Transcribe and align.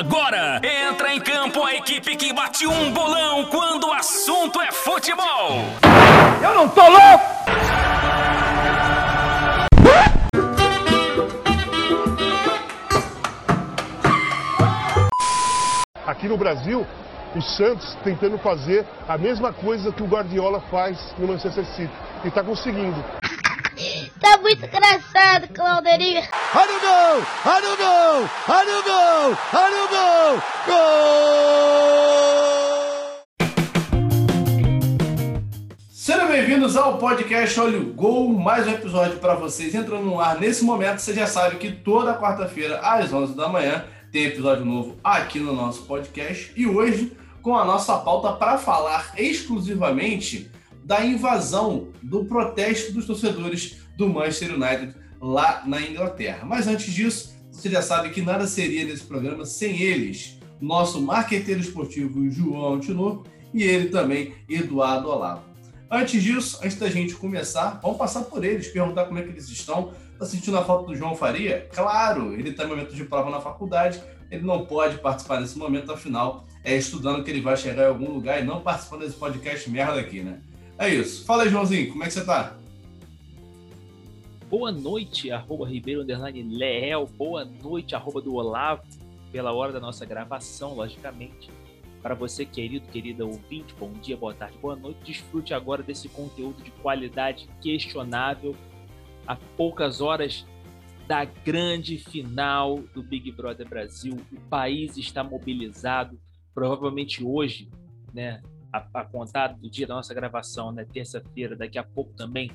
agora 0.00 0.62
entra 0.64 1.14
em 1.14 1.20
campo 1.20 1.62
a 1.62 1.74
equipe 1.74 2.16
que 2.16 2.32
bate 2.32 2.66
um 2.66 2.90
bolão 2.90 3.44
quando 3.50 3.86
o 3.86 3.92
assunto 3.92 4.58
é 4.62 4.72
futebol. 4.72 5.62
Eu 6.42 6.54
não 6.54 6.68
tô 6.70 6.80
louco! 6.80 7.24
Aqui 16.06 16.26
no 16.28 16.38
Brasil, 16.38 16.86
o 17.36 17.42
Santos 17.42 17.94
tentando 18.02 18.38
fazer 18.38 18.86
a 19.06 19.18
mesma 19.18 19.52
coisa 19.52 19.92
que 19.92 20.02
o 20.02 20.06
Guardiola 20.06 20.62
faz 20.70 21.14
no 21.18 21.28
Manchester 21.28 21.66
City. 21.66 21.92
E 22.24 22.28
está 22.28 22.42
conseguindo. 22.42 23.04
Tá 24.20 24.36
muito 24.36 24.64
engraçado, 24.66 25.48
Claudeirinho. 25.48 26.20
Olha 26.54 26.76
o 26.76 26.80
gol! 26.80 27.24
Olha 27.46 27.72
o 27.72 27.76
gol! 27.76 28.28
Olha 28.48 28.78
o 28.78 28.82
gol! 28.82 29.38
Olha 29.54 29.84
o 29.84 29.88
gol! 29.88 30.42
Gol! 30.66 30.80
Sejam 35.90 36.28
bem-vindos 36.28 36.76
ao 36.76 36.98
podcast 36.98 37.58
Olha 37.60 37.78
o 37.78 37.94
Gol, 37.94 38.28
mais 38.28 38.66
um 38.66 38.72
episódio 38.72 39.18
para 39.18 39.34
vocês 39.36 39.74
entrando 39.74 40.04
no 40.04 40.20
ar 40.20 40.38
nesse 40.38 40.62
momento. 40.64 40.98
Você 40.98 41.14
já 41.14 41.26
sabe 41.26 41.56
que 41.56 41.72
toda 41.72 42.18
quarta-feira, 42.18 42.78
às 42.80 43.10
11 43.10 43.34
da 43.34 43.48
manhã, 43.48 43.86
tem 44.12 44.24
episódio 44.24 44.66
novo 44.66 44.98
aqui 45.02 45.38
no 45.38 45.54
nosso 45.54 45.84
podcast. 45.84 46.52
E 46.54 46.66
hoje, 46.66 47.16
com 47.40 47.56
a 47.56 47.64
nossa 47.64 47.96
pauta 47.96 48.32
para 48.32 48.58
falar 48.58 49.14
exclusivamente 49.16 50.50
da 50.84 51.04
invasão, 51.06 51.88
do 52.02 52.24
protesto 52.24 52.92
dos 52.92 53.06
torcedores 53.06 53.80
do 54.00 54.08
Manchester 54.08 54.54
United 54.54 54.94
lá 55.20 55.62
na 55.66 55.80
Inglaterra. 55.80 56.44
Mas 56.46 56.66
antes 56.66 56.92
disso, 56.92 57.36
você 57.52 57.68
já 57.68 57.82
sabe 57.82 58.08
que 58.10 58.22
nada 58.22 58.46
seria 58.46 58.84
nesse 58.84 59.04
programa 59.04 59.44
sem 59.44 59.80
eles. 59.82 60.38
Nosso 60.58 61.00
marqueteiro 61.00 61.60
esportivo 61.60 62.30
João 62.30 62.74
Antinor 62.74 63.24
e 63.52 63.62
ele 63.62 63.90
também, 63.90 64.32
Eduardo 64.48 65.08
Olavo. 65.08 65.42
Antes 65.90 66.22
disso, 66.22 66.58
antes 66.62 66.78
da 66.78 66.88
gente 66.88 67.14
começar, 67.14 67.78
vamos 67.82 67.98
passar 67.98 68.22
por 68.22 68.44
eles, 68.44 68.68
perguntar 68.68 69.04
como 69.04 69.18
é 69.18 69.22
que 69.22 69.28
eles 69.28 69.48
estão. 69.48 69.92
Tá 70.18 70.24
sentindo 70.24 70.56
a 70.56 70.64
falta 70.64 70.86
do 70.86 70.94
João 70.96 71.14
Faria? 71.14 71.68
Claro, 71.72 72.32
ele 72.34 72.50
está 72.50 72.64
em 72.64 72.68
momento 72.68 72.94
de 72.94 73.04
prova 73.04 73.30
na 73.30 73.40
faculdade, 73.40 74.00
ele 74.30 74.44
não 74.44 74.64
pode 74.64 74.98
participar 74.98 75.40
nesse 75.40 75.58
momento, 75.58 75.92
afinal, 75.92 76.46
é 76.62 76.76
estudando 76.76 77.24
que 77.24 77.30
ele 77.30 77.40
vai 77.40 77.56
chegar 77.56 77.84
em 77.84 77.88
algum 77.88 78.12
lugar 78.12 78.40
e 78.40 78.44
não 78.44 78.60
participando 78.60 79.00
desse 79.00 79.16
podcast 79.16 79.68
merda 79.68 79.98
aqui, 79.98 80.20
né? 80.20 80.38
É 80.78 80.88
isso. 80.88 81.24
Fala 81.24 81.48
Joãozinho, 81.48 81.90
como 81.90 82.04
é 82.04 82.06
que 82.06 82.12
você 82.12 82.24
tá? 82.24 82.59
Boa 84.50 84.72
noite, 84.72 85.30
arroba 85.30 85.64
Ribeiro 85.64 86.02
Underline 86.02 86.42
Leel. 86.42 87.06
Boa 87.06 87.44
noite, 87.44 87.94
arroba 87.94 88.20
do 88.20 88.34
Olavo, 88.34 88.82
pela 89.30 89.52
hora 89.52 89.70
da 89.70 89.78
nossa 89.78 90.04
gravação, 90.04 90.74
logicamente. 90.74 91.48
Para 92.02 92.16
você, 92.16 92.44
querido, 92.44 92.88
querida 92.88 93.24
ouvinte, 93.24 93.72
bom 93.78 93.92
dia, 93.92 94.16
boa 94.16 94.34
tarde, 94.34 94.58
boa 94.58 94.74
noite. 94.74 95.04
Desfrute 95.04 95.54
agora 95.54 95.84
desse 95.84 96.08
conteúdo 96.08 96.64
de 96.64 96.72
qualidade 96.72 97.48
questionável. 97.62 98.56
Há 99.24 99.36
poucas 99.56 100.00
horas 100.00 100.44
da 101.06 101.24
grande 101.24 101.96
final 101.96 102.80
do 102.92 103.04
Big 103.04 103.30
Brother 103.30 103.68
Brasil. 103.68 104.16
O 104.32 104.40
país 104.48 104.96
está 104.96 105.22
mobilizado. 105.22 106.18
Provavelmente 106.52 107.22
hoje, 107.22 107.70
né, 108.12 108.42
a, 108.72 108.84
a 108.94 109.46
do 109.46 109.70
dia 109.70 109.86
da 109.86 109.94
nossa 109.94 110.12
gravação, 110.12 110.72
né, 110.72 110.84
terça-feira, 110.92 111.54
daqui 111.54 111.78
a 111.78 111.84
pouco 111.84 112.12
também 112.14 112.50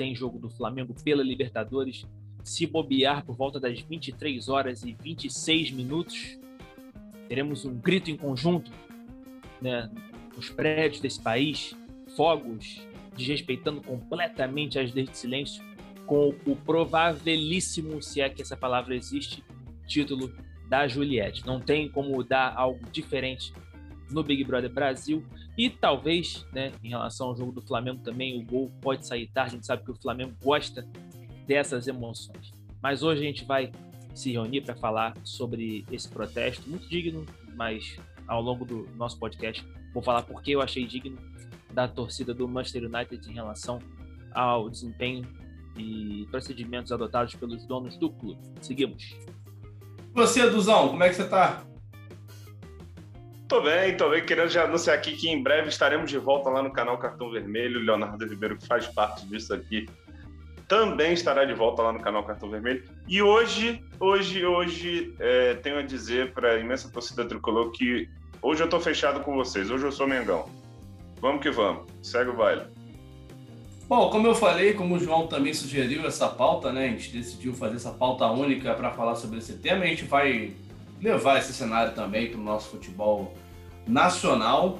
tem 0.00 0.14
jogo 0.14 0.38
do 0.38 0.48
Flamengo 0.48 0.94
pela 1.04 1.22
Libertadores. 1.22 2.06
Se 2.42 2.66
bobear 2.66 3.22
por 3.22 3.36
volta 3.36 3.60
das 3.60 3.80
23 3.80 4.48
horas 4.48 4.82
e 4.82 4.94
26 4.94 5.72
minutos, 5.72 6.38
teremos 7.28 7.66
um 7.66 7.74
grito 7.74 8.10
em 8.10 8.16
conjunto 8.16 8.72
né, 9.60 9.90
nos 10.34 10.48
prédios 10.48 11.02
desse 11.02 11.20
país, 11.20 11.76
fogos, 12.16 12.80
desrespeitando 13.14 13.82
completamente 13.82 14.78
as 14.78 14.90
leis 14.90 15.10
de 15.10 15.18
silêncio, 15.18 15.62
com 16.06 16.34
o 16.46 16.56
provavelíssimo, 16.56 18.02
se 18.02 18.22
é 18.22 18.30
que 18.30 18.40
essa 18.40 18.56
palavra 18.56 18.96
existe, 18.96 19.44
título 19.86 20.34
da 20.66 20.88
Juliette. 20.88 21.44
Não 21.44 21.60
tem 21.60 21.90
como 21.90 22.24
dar 22.24 22.54
algo 22.56 22.80
diferente 22.90 23.52
no 24.10 24.22
Big 24.22 24.44
Brother 24.44 24.72
Brasil. 24.72 25.22
E 25.60 25.68
talvez, 25.68 26.46
né, 26.54 26.72
em 26.82 26.88
relação 26.88 27.28
ao 27.28 27.36
jogo 27.36 27.52
do 27.52 27.60
Flamengo 27.60 28.00
também, 28.02 28.40
o 28.40 28.46
gol 28.46 28.72
pode 28.80 29.06
sair 29.06 29.26
tarde. 29.26 29.50
A 29.50 29.54
gente 29.56 29.66
sabe 29.66 29.84
que 29.84 29.90
o 29.90 29.94
Flamengo 29.94 30.32
gosta 30.42 30.88
dessas 31.46 31.86
emoções. 31.86 32.50
Mas 32.82 33.02
hoje 33.02 33.20
a 33.20 33.24
gente 33.26 33.44
vai 33.44 33.70
se 34.14 34.32
reunir 34.32 34.62
para 34.62 34.74
falar 34.74 35.12
sobre 35.22 35.84
esse 35.92 36.08
protesto, 36.08 36.66
muito 36.66 36.88
digno, 36.88 37.26
mas 37.56 37.98
ao 38.26 38.40
longo 38.40 38.64
do 38.64 38.88
nosso 38.96 39.18
podcast 39.18 39.62
vou 39.92 40.02
falar 40.02 40.22
porque 40.22 40.52
eu 40.52 40.62
achei 40.62 40.86
digno 40.86 41.18
da 41.74 41.86
torcida 41.86 42.32
do 42.32 42.48
Manchester 42.48 42.84
United 42.84 43.30
em 43.30 43.34
relação 43.34 43.80
ao 44.32 44.70
desempenho 44.70 45.28
e 45.76 46.26
procedimentos 46.30 46.90
adotados 46.90 47.34
pelos 47.34 47.66
donos 47.66 47.98
do 47.98 48.08
clube. 48.08 48.40
Seguimos. 48.62 49.14
Você, 50.14 50.48
Duzão, 50.48 50.88
como 50.88 51.04
é 51.04 51.10
que 51.10 51.16
você 51.16 51.28
tá? 51.28 51.66
Tô 53.50 53.60
bem, 53.60 53.96
tô 53.96 54.08
bem. 54.08 54.24
Querendo 54.24 54.48
já 54.48 54.62
anunciar 54.62 54.96
aqui 54.96 55.16
que 55.16 55.28
em 55.28 55.42
breve 55.42 55.70
estaremos 55.70 56.08
de 56.08 56.16
volta 56.16 56.48
lá 56.48 56.62
no 56.62 56.70
canal 56.70 56.96
Cartão 56.98 57.32
Vermelho. 57.32 57.80
Leonardo 57.80 58.24
Ribeiro, 58.24 58.56
que 58.56 58.64
faz 58.64 58.86
parte 58.86 59.26
disso 59.26 59.52
aqui, 59.52 59.88
também 60.68 61.14
estará 61.14 61.44
de 61.44 61.52
volta 61.52 61.82
lá 61.82 61.92
no 61.92 61.98
canal 61.98 62.22
Cartão 62.22 62.48
Vermelho. 62.48 62.84
E 63.08 63.20
hoje, 63.20 63.82
hoje, 63.98 64.46
hoje, 64.46 65.12
é, 65.18 65.54
tenho 65.54 65.78
a 65.78 65.82
dizer 65.82 66.32
para 66.32 66.52
a 66.52 66.58
imensa 66.60 66.92
torcida 66.92 67.24
tricolor 67.24 67.72
que 67.72 68.08
hoje 68.40 68.62
eu 68.62 68.68
tô 68.68 68.78
fechado 68.78 69.18
com 69.18 69.34
vocês. 69.34 69.68
Hoje 69.68 69.84
eu 69.84 69.90
sou 69.90 70.06
Mengão. 70.06 70.48
Vamos 71.20 71.42
que 71.42 71.50
vamos. 71.50 71.90
Segue 72.00 72.30
o 72.30 72.36
baile. 72.36 72.62
Bom, 73.88 74.10
como 74.10 74.28
eu 74.28 74.34
falei, 74.36 74.74
como 74.74 74.94
o 74.94 75.00
João 75.00 75.26
também 75.26 75.52
sugeriu 75.52 76.06
essa 76.06 76.28
pauta, 76.28 76.70
né? 76.70 76.84
A 76.84 76.90
gente 76.90 77.10
decidiu 77.10 77.52
fazer 77.52 77.74
essa 77.74 77.90
pauta 77.90 78.30
única 78.30 78.74
para 78.74 78.92
falar 78.92 79.16
sobre 79.16 79.38
esse 79.38 79.54
tema. 79.54 79.82
A 79.82 79.88
gente 79.88 80.04
vai 80.04 80.54
levar 81.00 81.38
esse 81.38 81.52
cenário 81.52 81.94
também 81.94 82.30
para 82.30 82.40
o 82.40 82.42
nosso 82.42 82.70
futebol 82.70 83.34
nacional. 83.86 84.78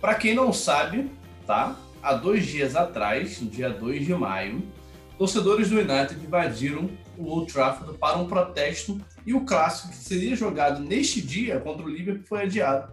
Para 0.00 0.14
quem 0.14 0.34
não 0.34 0.52
sabe, 0.52 1.10
tá? 1.46 1.76
Há 2.02 2.14
dois 2.14 2.46
dias 2.46 2.76
atrás, 2.76 3.40
no 3.40 3.48
dia 3.48 3.70
2 3.70 4.04
de 4.04 4.14
maio, 4.14 4.62
torcedores 5.16 5.70
do 5.70 5.78
United 5.78 6.22
invadiram 6.22 6.90
o 7.16 7.26
Old 7.26 7.52
Trafford 7.52 7.96
para 7.96 8.18
um 8.18 8.26
protesto 8.26 9.00
e 9.24 9.32
o 9.32 9.44
clássico 9.44 9.88
que 9.88 9.96
seria 9.96 10.36
jogado 10.36 10.82
neste 10.82 11.22
dia 11.22 11.58
contra 11.60 11.84
o 11.84 11.88
Liverpool 11.88 12.26
foi 12.26 12.42
adiado. 12.42 12.92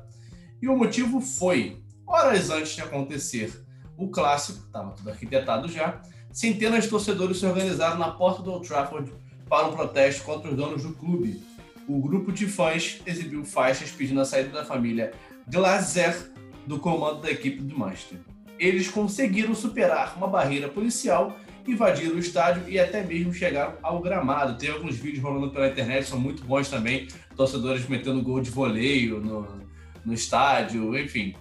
E 0.61 0.69
o 0.69 0.77
motivo 0.77 1.19
foi, 1.19 1.81
horas 2.05 2.49
antes 2.49 2.75
de 2.75 2.81
acontecer 2.81 3.65
o 3.97 4.07
clássico, 4.09 4.65
estava 4.65 4.91
tudo 4.91 5.09
arquitetado 5.09 5.67
já, 5.67 6.01
centenas 6.31 6.85
de 6.85 6.89
torcedores 6.89 7.39
se 7.39 7.45
organizaram 7.45 7.97
na 7.97 8.11
porta 8.11 8.41
do 8.41 8.51
Old 8.51 8.67
Trafford 8.67 9.11
para 9.49 9.67
um 9.67 9.73
protesto 9.73 10.23
contra 10.23 10.49
os 10.49 10.55
donos 10.55 10.83
do 10.83 10.93
clube. 10.93 11.43
O 11.93 11.99
grupo 11.99 12.31
de 12.31 12.47
fãs 12.47 13.01
exibiu 13.05 13.43
faixas 13.43 13.91
pedindo 13.91 14.21
a 14.21 14.25
saída 14.25 14.49
da 14.49 14.63
família 14.63 15.11
Glazer 15.45 16.31
do 16.65 16.79
comando 16.79 17.19
da 17.19 17.29
equipe 17.29 17.61
do 17.61 17.77
Manchester. 17.77 18.17
Eles 18.57 18.87
conseguiram 18.87 19.53
superar 19.53 20.15
uma 20.15 20.27
barreira 20.27 20.69
policial, 20.69 21.37
invadiram 21.67 22.15
o 22.15 22.19
estádio 22.19 22.63
e 22.69 22.79
até 22.79 23.03
mesmo 23.03 23.33
chegaram 23.33 23.73
ao 23.83 23.99
gramado. 23.99 24.57
Tem 24.57 24.69
alguns 24.69 24.95
vídeos 24.95 25.21
rolando 25.21 25.51
pela 25.51 25.67
internet, 25.67 26.07
são 26.07 26.17
muito 26.17 26.45
bons 26.45 26.69
também, 26.69 27.09
torcedores 27.35 27.85
metendo 27.89 28.21
gol 28.21 28.39
de 28.39 28.49
voleio 28.49 29.19
no, 29.19 29.59
no 30.05 30.13
estádio, 30.13 30.97
enfim. 30.97 31.35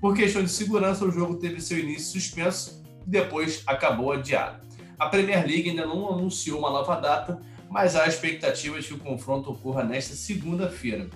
Por 0.00 0.14
questão 0.14 0.44
de 0.44 0.50
segurança, 0.50 1.04
o 1.04 1.10
jogo 1.10 1.34
teve 1.34 1.60
seu 1.60 1.80
início 1.80 2.20
suspenso 2.20 2.80
e 3.04 3.10
depois 3.10 3.64
acabou 3.66 4.12
adiado. 4.12 4.64
A 5.00 5.08
Premier 5.08 5.44
League 5.44 5.68
ainda 5.68 5.84
não 5.84 6.14
anunciou 6.14 6.60
uma 6.60 6.70
nova 6.70 6.94
data, 6.94 7.40
mas 7.70 7.96
há 7.96 8.06
expectativas 8.06 8.86
que 8.86 8.94
o 8.94 8.98
confronto 8.98 9.50
ocorra 9.50 9.82
nesta 9.82 10.14
segunda-feira. 10.14 11.08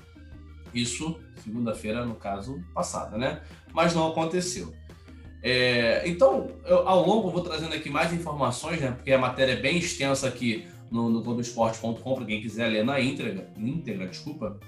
Isso, 0.75 1.19
segunda-feira, 1.43 2.05
no 2.05 2.15
caso, 2.15 2.63
passada, 2.75 3.17
né? 3.17 3.43
Mas 3.73 3.95
não 3.95 4.09
aconteceu. 4.09 4.73
É, 5.43 6.03
então, 6.07 6.49
eu, 6.65 6.87
ao 6.87 7.07
longo, 7.07 7.29
eu 7.29 7.33
vou 7.33 7.43
trazendo 7.43 7.75
aqui 7.75 7.89
mais 7.89 8.13
informações, 8.13 8.81
né? 8.81 8.93
Porque 8.93 9.13
a 9.13 9.19
matéria 9.19 9.53
é 9.53 9.57
bem 9.57 9.79
extensa 9.79 10.29
aqui 10.29 10.67
no, 10.91 11.09
no 11.09 11.23
Globoesporte.com, 11.23 12.15
para 12.15 12.25
quem 12.25 12.41
quiser 12.41 12.69
ler 12.69 12.85
na 12.85 13.01
íntegra, 13.01 13.51
íntegra, 13.57 14.07
desculpa. 14.07 14.59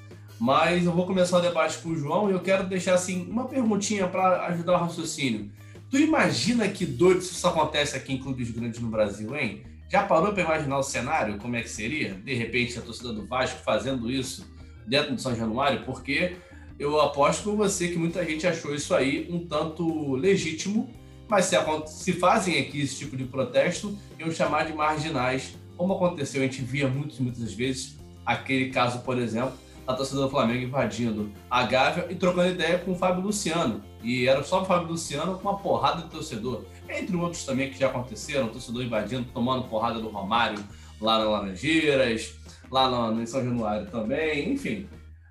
Mas 0.41 0.87
eu 0.87 0.93
vou 0.93 1.07
começar 1.07 1.39
o 1.39 1.41
debate 1.41 1.79
com 1.79 1.91
o 1.91 1.97
João 1.97 2.31
e 2.31 2.33
eu 2.33 2.41
quero 2.41 2.67
deixar 2.67 2.95
assim 2.95 3.29
uma 3.29 3.45
perguntinha 3.45 4.09
para 4.09 4.47
ajudar 4.47 4.75
o 4.75 4.85
raciocínio. 4.85 5.51
Tu 5.91 5.99
imagina 5.99 6.67
que 6.69 6.87
doido 6.87 7.21
isso 7.21 7.47
acontece 7.47 7.97
aqui 7.97 8.15
em 8.15 8.19
clubes 8.19 8.51
grandes 8.51 8.81
no 8.81 8.89
Brasil, 8.89 9.37
hein? 9.37 9.63
Já 9.93 10.05
parou 10.05 10.33
para 10.33 10.43
imaginar 10.43 10.79
o 10.79 10.83
cenário? 10.83 11.37
Como 11.37 11.55
é 11.55 11.61
que 11.61 11.69
seria? 11.69 12.15
De 12.15 12.33
repente, 12.33 12.79
a 12.79 12.81
torcida 12.81 13.13
do 13.13 13.27
Vasco 13.27 13.61
fazendo 13.63 14.11
isso 14.11 14.51
dentro 14.87 15.15
do 15.15 15.21
São 15.21 15.37
Januário? 15.37 15.85
Porque 15.85 16.37
eu 16.79 16.99
aposto 16.99 17.51
com 17.51 17.57
você 17.57 17.89
que 17.89 17.99
muita 17.99 18.25
gente 18.25 18.47
achou 18.47 18.75
isso 18.75 18.95
aí 18.95 19.29
um 19.31 19.47
tanto 19.47 20.15
legítimo, 20.15 20.91
mas 21.29 21.45
se, 21.45 21.57
se 21.89 22.15
fazem 22.15 22.59
aqui 22.59 22.81
esse 22.81 23.01
tipo 23.01 23.19
de 23.19 23.25
protesto, 23.25 23.95
iam 24.19 24.31
chamar 24.31 24.65
de 24.65 24.73
marginais, 24.73 25.59
como 25.77 25.93
aconteceu, 25.93 26.41
a 26.41 26.47
gente 26.47 26.63
via 26.63 26.89
muitas, 26.89 27.19
muitas 27.19 27.53
vezes 27.53 27.99
aquele 28.25 28.71
caso, 28.71 29.01
por 29.01 29.19
exemplo, 29.19 29.53
a 29.87 29.93
torcida 29.93 30.23
do 30.23 30.31
Flamengo 30.31 30.65
invadindo 30.65 31.31
a 31.51 31.65
Gávea 31.65 32.07
e 32.09 32.15
trocando 32.15 32.49
ideia 32.49 32.79
com 32.79 32.93
o 32.93 32.97
Fábio 32.97 33.23
Luciano. 33.23 33.83
E 34.03 34.27
era 34.27 34.43
só 34.43 34.63
o 34.63 34.65
Fábio 34.65 34.89
Luciano 34.89 35.35
com 35.35 35.51
uma 35.51 35.59
porrada 35.59 36.01
de 36.01 36.09
torcedor. 36.09 36.65
Entre 36.99 37.17
outros 37.17 37.45
também 37.45 37.71
que 37.71 37.79
já 37.79 37.89
aconteceram, 37.89 38.49
torcedor 38.49 38.83
invadindo, 38.83 39.27
tomando 39.33 39.69
porrada 39.69 40.01
do 40.01 40.09
Romário 40.09 40.59
lá 41.01 41.19
na 41.19 41.25
Laranjeiras, 41.25 42.35
lá 42.71 42.89
no, 42.89 43.15
no 43.15 43.27
São 43.27 43.45
Januário 43.45 43.87
também, 43.91 44.53
enfim. 44.53 44.89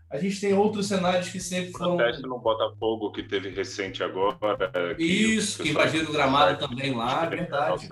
A 0.09 0.17
gente 0.17 0.41
tem 0.41 0.53
outros 0.53 0.87
cenários 0.87 1.29
que 1.29 1.39
sempre 1.39 1.71
foram. 1.71 1.95
Protesto 1.95 2.27
no 2.27 2.37
Botafogo 2.37 3.11
que 3.13 3.23
teve 3.23 3.49
recente 3.49 4.03
agora. 4.03 4.93
Que 4.95 5.03
Isso, 5.03 5.63
que 5.63 5.69
invadiram 5.69 6.09
o 6.09 6.11
gramado 6.11 6.67
também 6.67 6.93
lá, 6.93 7.25
verdade. 7.25 7.89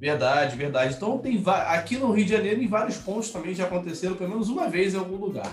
Verdade, 0.00 0.56
verdade. 0.56 0.94
Então 0.94 1.18
tem 1.18 1.42
aqui 1.46 1.98
no 1.98 2.10
Rio 2.10 2.24
de 2.24 2.32
Janeiro, 2.32 2.62
em 2.62 2.66
vários 2.66 2.96
pontos 2.96 3.30
também 3.30 3.54
já 3.54 3.64
aconteceram, 3.64 4.16
pelo 4.16 4.30
menos 4.30 4.48
uma 4.48 4.68
vez 4.68 4.94
em 4.94 4.98
algum 4.98 5.16
lugar. 5.16 5.52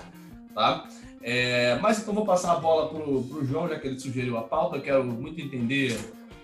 Tá? 0.54 0.88
É, 1.20 1.78
mas 1.82 2.00
então 2.00 2.14
vou 2.14 2.24
passar 2.24 2.52
a 2.52 2.56
bola 2.56 2.88
para 2.88 3.06
o 3.06 3.44
João, 3.44 3.68
já 3.68 3.78
que 3.78 3.86
ele 3.86 4.00
sugeriu 4.00 4.38
a 4.38 4.42
pauta. 4.42 4.80
Quero 4.80 5.04
muito 5.04 5.38
entender 5.42 5.98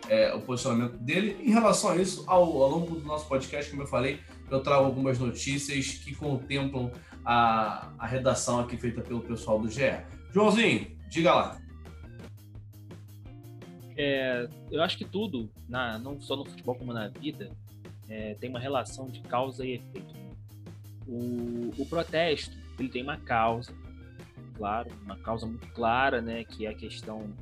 é, 0.09 0.35
o 0.35 0.41
posicionamento 0.41 0.97
dele. 0.99 1.37
Em 1.41 1.51
relação 1.51 1.91
a 1.91 1.97
isso, 1.97 2.25
ao, 2.27 2.43
ao 2.43 2.71
longo 2.71 2.97
do 2.97 3.07
nosso 3.07 3.29
podcast, 3.29 3.71
como 3.71 3.83
eu 3.83 3.87
falei, 3.87 4.21
eu 4.51 4.61
trago 4.61 4.85
algumas 4.85 5.19
notícias 5.19 5.93
que 5.93 6.15
contemplam 6.15 6.91
a, 7.25 7.93
a 7.99 8.07
redação 8.07 8.61
aqui 8.61 8.77
feita 8.77 9.01
pelo 9.01 9.21
pessoal 9.21 9.59
do 9.59 9.69
GE. 9.69 10.05
Joãozinho, 10.33 10.97
diga 11.09 11.35
lá. 11.35 11.59
É, 13.97 14.49
eu 14.71 14.83
acho 14.83 14.99
que 14.99 15.05
tudo, 15.05 15.51
na, 15.69 15.99
não 15.99 16.21
só 16.21 16.37
no 16.37 16.45
futebol 16.45 16.75
como 16.75 16.93
na 16.93 17.09
vida, 17.09 17.51
é, 18.09 18.35
tem 18.35 18.51
uma 18.51 18.59
relação 18.59 19.07
de 19.07 19.21
causa 19.21 19.65
e 19.65 19.75
efeito. 19.75 20.15
O, 21.07 21.71
o 21.79 21.87
protesto 21.87 22.57
ele 22.79 22.89
tem 22.89 23.03
uma 23.03 23.17
causa, 23.19 23.73
claro, 24.57 24.91
uma 25.03 25.17
causa 25.17 25.47
muito 25.47 25.67
clara, 25.69 26.21
né, 26.21 26.45
que 26.45 26.67
é 26.67 26.71
a 26.71 26.75
questão 26.75 27.33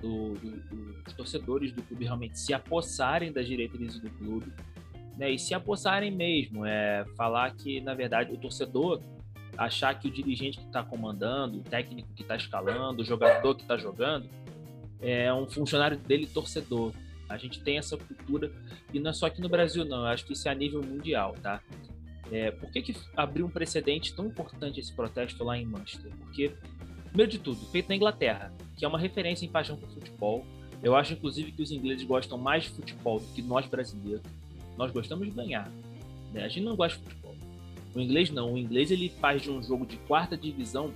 do, 0.00 0.34
do, 0.34 1.02
dos 1.02 1.12
torcedores 1.14 1.72
do 1.72 1.82
clube 1.82 2.04
realmente 2.04 2.38
se 2.38 2.52
apossarem 2.52 3.32
das 3.32 3.46
diretrizes 3.46 4.00
do 4.00 4.10
clube 4.10 4.52
né, 5.16 5.30
e 5.30 5.38
se 5.38 5.54
apossarem 5.54 6.10
mesmo, 6.10 6.64
é 6.64 7.04
falar 7.16 7.54
que 7.54 7.80
na 7.80 7.94
verdade 7.94 8.32
o 8.32 8.36
torcedor 8.36 9.00
achar 9.56 9.98
que 9.98 10.08
o 10.08 10.10
dirigente 10.10 10.58
que 10.58 10.66
está 10.66 10.82
comandando, 10.82 11.58
o 11.58 11.62
técnico 11.62 12.08
que 12.14 12.22
está 12.22 12.36
escalando, 12.36 13.02
o 13.02 13.04
jogador 13.04 13.54
que 13.54 13.62
está 13.62 13.76
jogando 13.76 14.28
é 15.00 15.32
um 15.32 15.46
funcionário 15.46 15.96
dele 15.96 16.26
torcedor. 16.26 16.92
A 17.28 17.36
gente 17.36 17.60
tem 17.60 17.78
essa 17.78 17.96
cultura 17.96 18.52
e 18.92 19.00
não 19.00 19.10
é 19.10 19.14
só 19.14 19.26
aqui 19.26 19.40
no 19.40 19.48
Brasil 19.48 19.84
não, 19.84 19.98
eu 19.98 20.06
acho 20.06 20.24
que 20.24 20.34
isso 20.34 20.48
é 20.48 20.52
a 20.52 20.54
nível 20.54 20.82
mundial, 20.82 21.34
tá? 21.42 21.60
É, 22.30 22.50
por 22.50 22.70
que, 22.70 22.82
que 22.82 22.96
abriu 23.16 23.46
um 23.46 23.50
precedente 23.50 24.14
tão 24.14 24.26
importante 24.26 24.80
esse 24.80 24.92
protesto 24.92 25.44
lá 25.44 25.56
em 25.56 25.64
Manchester? 25.64 26.10
Porque, 26.18 26.52
primeiro 27.16 27.32
de 27.32 27.38
tudo, 27.38 27.64
feito 27.70 27.88
na 27.88 27.96
Inglaterra, 27.96 28.52
que 28.76 28.84
é 28.84 28.88
uma 28.88 28.98
referência 28.98 29.46
em 29.46 29.48
paixão 29.48 29.74
por 29.74 29.88
futebol. 29.88 30.44
Eu 30.82 30.94
acho, 30.94 31.14
inclusive, 31.14 31.50
que 31.50 31.62
os 31.62 31.70
ingleses 31.72 32.04
gostam 32.04 32.36
mais 32.36 32.64
de 32.64 32.68
futebol 32.68 33.18
do 33.18 33.26
que 33.28 33.40
nós 33.40 33.66
brasileiros. 33.66 34.22
Nós 34.76 34.92
gostamos 34.92 35.26
de 35.26 35.32
ganhar. 35.32 35.66
Né? 36.30 36.44
A 36.44 36.48
gente 36.48 36.64
não 36.64 36.76
gosta 36.76 36.98
de 36.98 37.04
futebol. 37.04 37.34
O 37.94 38.00
inglês 38.00 38.28
não. 38.28 38.52
O 38.52 38.58
inglês 38.58 38.90
ele 38.90 39.08
faz 39.08 39.40
de 39.40 39.50
um 39.50 39.62
jogo 39.62 39.86
de 39.86 39.96
quarta 39.96 40.36
divisão 40.36 40.92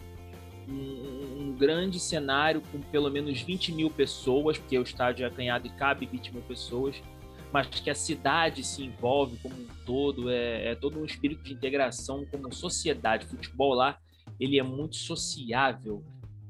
um, 0.69 1.41
um 1.41 1.57
grande 1.57 1.99
cenário 1.99 2.61
com 2.71 2.83
pelo 2.83 3.11
menos 3.11 3.41
20 3.41 3.73
mil 3.73 3.89
pessoas, 3.89 4.59
porque 4.59 4.79
o 4.79 4.83
estádio 4.83 5.25
é 5.25 5.27
acanhado 5.27 5.67
e 5.69 5.71
cabe 5.71 6.05
20 6.05 6.35
mil 6.35 6.43
pessoas, 6.43 7.03
mas 7.51 7.67
que 7.67 7.89
a 7.89 7.95
cidade 7.95 8.63
se 8.63 8.85
envolve 8.85 9.39
como 9.39 9.55
um 9.55 9.67
todo, 9.87 10.29
é, 10.29 10.73
é 10.73 10.75
todo 10.75 11.01
um 11.01 11.05
espírito 11.07 11.43
de 11.43 11.55
integração 11.55 12.27
como 12.31 12.53
sociedade. 12.53 13.25
Futebol 13.25 13.73
lá 13.73 13.99
ele 14.41 14.59
é 14.59 14.63
muito 14.63 14.97
sociável. 14.97 16.03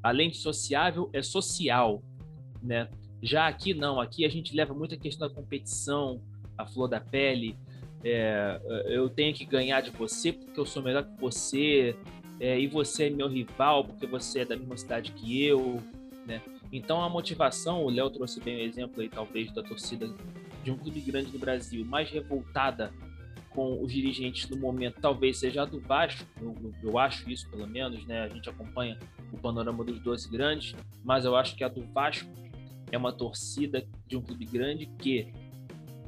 Além 0.03 0.31
de 0.31 0.37
sociável, 0.37 1.11
é 1.13 1.21
social, 1.21 2.03
né? 2.63 2.89
Já 3.23 3.49
aqui 3.49 3.75
não, 3.75 4.01
aqui 4.01 4.25
a 4.25 4.29
gente 4.31 4.55
leva 4.55 4.73
muito 4.73 4.95
a 4.95 4.99
questão 4.99 5.29
da 5.29 5.35
competição, 5.35 6.23
a 6.57 6.65
flor 6.65 6.89
da 6.89 7.01
pele. 7.01 7.59
É, 8.03 8.59
eu 8.87 9.11
tenho 9.11 9.35
que 9.35 9.45
ganhar 9.45 9.83
de 9.83 9.91
você 9.91 10.33
porque 10.33 10.59
eu 10.59 10.65
sou 10.65 10.83
melhor 10.83 11.05
que 11.05 11.21
você, 11.21 11.95
é, 12.39 12.59
e 12.59 12.67
você 12.67 13.09
é 13.09 13.11
meu 13.11 13.29
rival 13.29 13.85
porque 13.85 14.07
você 14.07 14.41
é 14.41 14.45
da 14.47 14.57
mesma 14.57 14.77
cidade 14.77 15.13
que 15.13 15.45
eu, 15.45 15.83
né? 16.27 16.41
Então 16.73 17.03
a 17.03 17.09
motivação, 17.09 17.85
o 17.85 17.91
Léo 17.91 18.09
trouxe 18.09 18.41
bem 18.41 18.57
o 18.57 18.61
exemplo 18.61 19.03
aí, 19.03 19.09
talvez, 19.09 19.53
da 19.53 19.63
torcida 19.63 20.09
de 20.63 20.71
um 20.71 20.79
clube 20.79 21.01
grande 21.01 21.31
do 21.31 21.39
Brasil, 21.39 21.85
mais 21.85 22.09
revoltada 22.09 22.93
com 23.51 23.83
os 23.83 23.93
dirigentes 23.93 24.49
no 24.49 24.57
momento, 24.57 25.01
talvez 25.01 25.39
seja 25.39 25.63
a 25.63 25.65
do 25.65 25.81
Vasco, 25.81 26.25
eu, 26.41 26.55
eu, 26.83 26.99
acho 26.99 27.29
isso 27.29 27.49
pelo 27.51 27.67
menos, 27.67 28.07
né? 28.07 28.23
A 28.23 28.29
gente 28.29 28.49
acompanha 28.49 28.99
o 29.33 29.39
panorama 29.39 29.85
dos 29.85 30.01
12 30.01 30.31
grandes, 30.31 30.75
mas 31.05 31.25
eu 31.25 31.37
acho 31.37 31.57
que 31.57 31.65
a 31.65 31.69
do 31.69 31.83
Vasco 31.93 32.31
é 32.91 32.97
uma 32.97 33.13
torcida 33.13 33.87
de 34.07 34.17
um 34.17 34.23
clube 34.23 34.45
grande 34.45 34.87
que 34.87 35.33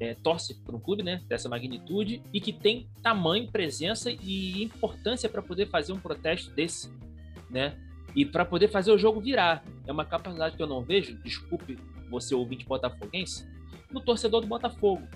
é, 0.00 0.14
torce 0.14 0.54
para 0.62 0.74
um 0.74 0.80
clube 0.80 1.02
né, 1.02 1.22
dessa 1.28 1.48
magnitude 1.48 2.22
e 2.32 2.40
que 2.40 2.52
tem 2.52 2.88
tamanho, 3.02 3.50
presença 3.50 4.10
e 4.10 4.62
importância 4.62 5.28
para 5.28 5.42
poder 5.42 5.68
fazer 5.68 5.92
um 5.92 6.00
protesto 6.00 6.50
desse, 6.50 6.92
né? 7.50 7.76
E 8.14 8.26
para 8.26 8.44
poder 8.44 8.68
fazer 8.68 8.92
o 8.92 8.98
jogo 8.98 9.20
virar. 9.20 9.64
É 9.86 9.92
uma 9.92 10.04
capacidade 10.04 10.56
que 10.56 10.62
eu 10.62 10.66
não 10.66 10.82
vejo, 10.82 11.16
desculpe 11.22 11.78
você 12.10 12.34
ouvinte 12.34 12.66
botafoguense, 12.66 13.48
no 13.90 14.00
torcedor 14.00 14.40
do 14.40 14.46
Botafogo. 14.46 15.06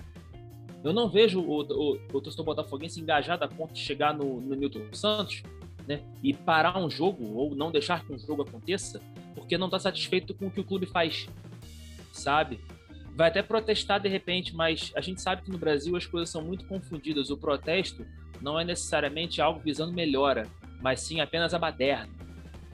Eu 0.83 0.93
não 0.93 1.09
vejo 1.09 1.41
o, 1.41 1.61
o, 1.61 1.99
o 2.13 2.21
torcedor 2.21 2.45
botafoguense 2.45 2.99
engajado 2.99 3.43
a 3.43 3.47
ponto 3.47 3.73
de 3.73 3.79
chegar 3.79 4.13
no, 4.13 4.39
no 4.39 4.55
Newton 4.55 4.93
Santos 4.93 5.43
né, 5.87 6.01
e 6.21 6.33
parar 6.33 6.77
um 6.77 6.89
jogo 6.89 7.35
ou 7.35 7.55
não 7.55 7.71
deixar 7.71 8.05
que 8.05 8.13
um 8.13 8.19
jogo 8.19 8.43
aconteça 8.43 9.01
porque 9.33 9.57
não 9.57 9.67
está 9.67 9.79
satisfeito 9.79 10.33
com 10.33 10.47
o 10.47 10.51
que 10.51 10.59
o 10.59 10.63
clube 10.63 10.85
faz, 10.85 11.27
sabe? 12.11 12.59
vai 13.17 13.29
até 13.29 13.41
protestar 13.41 13.99
de 13.99 14.07
repente, 14.07 14.55
mas 14.55 14.91
a 14.95 15.01
gente 15.01 15.19
sabe 15.23 15.41
que 15.41 15.49
no 15.49 15.57
Brasil 15.57 15.95
as 15.95 16.05
coisas 16.05 16.29
são 16.29 16.39
muito 16.43 16.65
confundidas. 16.67 17.31
O 17.31 17.37
protesto 17.37 18.05
não 18.39 18.59
é 18.59 18.63
necessariamente 18.63 19.41
algo 19.41 19.59
visando 19.59 19.91
melhora, 19.91 20.47
mas 20.79 20.99
sim 20.99 21.19
apenas 21.19 21.51
a 21.51 21.57
baderna, 21.57 22.13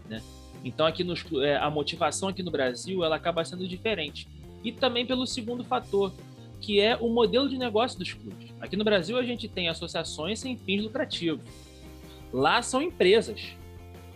né? 0.09 0.21
Então 0.61 0.85
aqui 0.85 1.01
nos, 1.01 1.23
é, 1.41 1.55
a 1.55 1.69
motivação 1.69 2.27
aqui 2.27 2.43
no 2.43 2.51
Brasil 2.51 3.05
ela 3.05 3.15
acaba 3.15 3.45
sendo 3.45 3.65
diferente 3.65 4.27
e 4.61 4.71
também 4.73 5.05
pelo 5.05 5.25
segundo 5.25 5.63
fator 5.63 6.13
que 6.63 6.79
é 6.79 6.95
o 6.95 7.09
modelo 7.09 7.49
de 7.49 7.57
negócio 7.57 7.99
dos 7.99 8.13
clubes. 8.13 8.55
Aqui 8.61 8.77
no 8.77 8.85
Brasil 8.85 9.17
a 9.17 9.23
gente 9.23 9.49
tem 9.49 9.67
associações 9.67 10.39
sem 10.39 10.55
fins 10.55 10.81
lucrativos. 10.81 11.43
Lá 12.31 12.61
são 12.61 12.81
empresas 12.81 13.53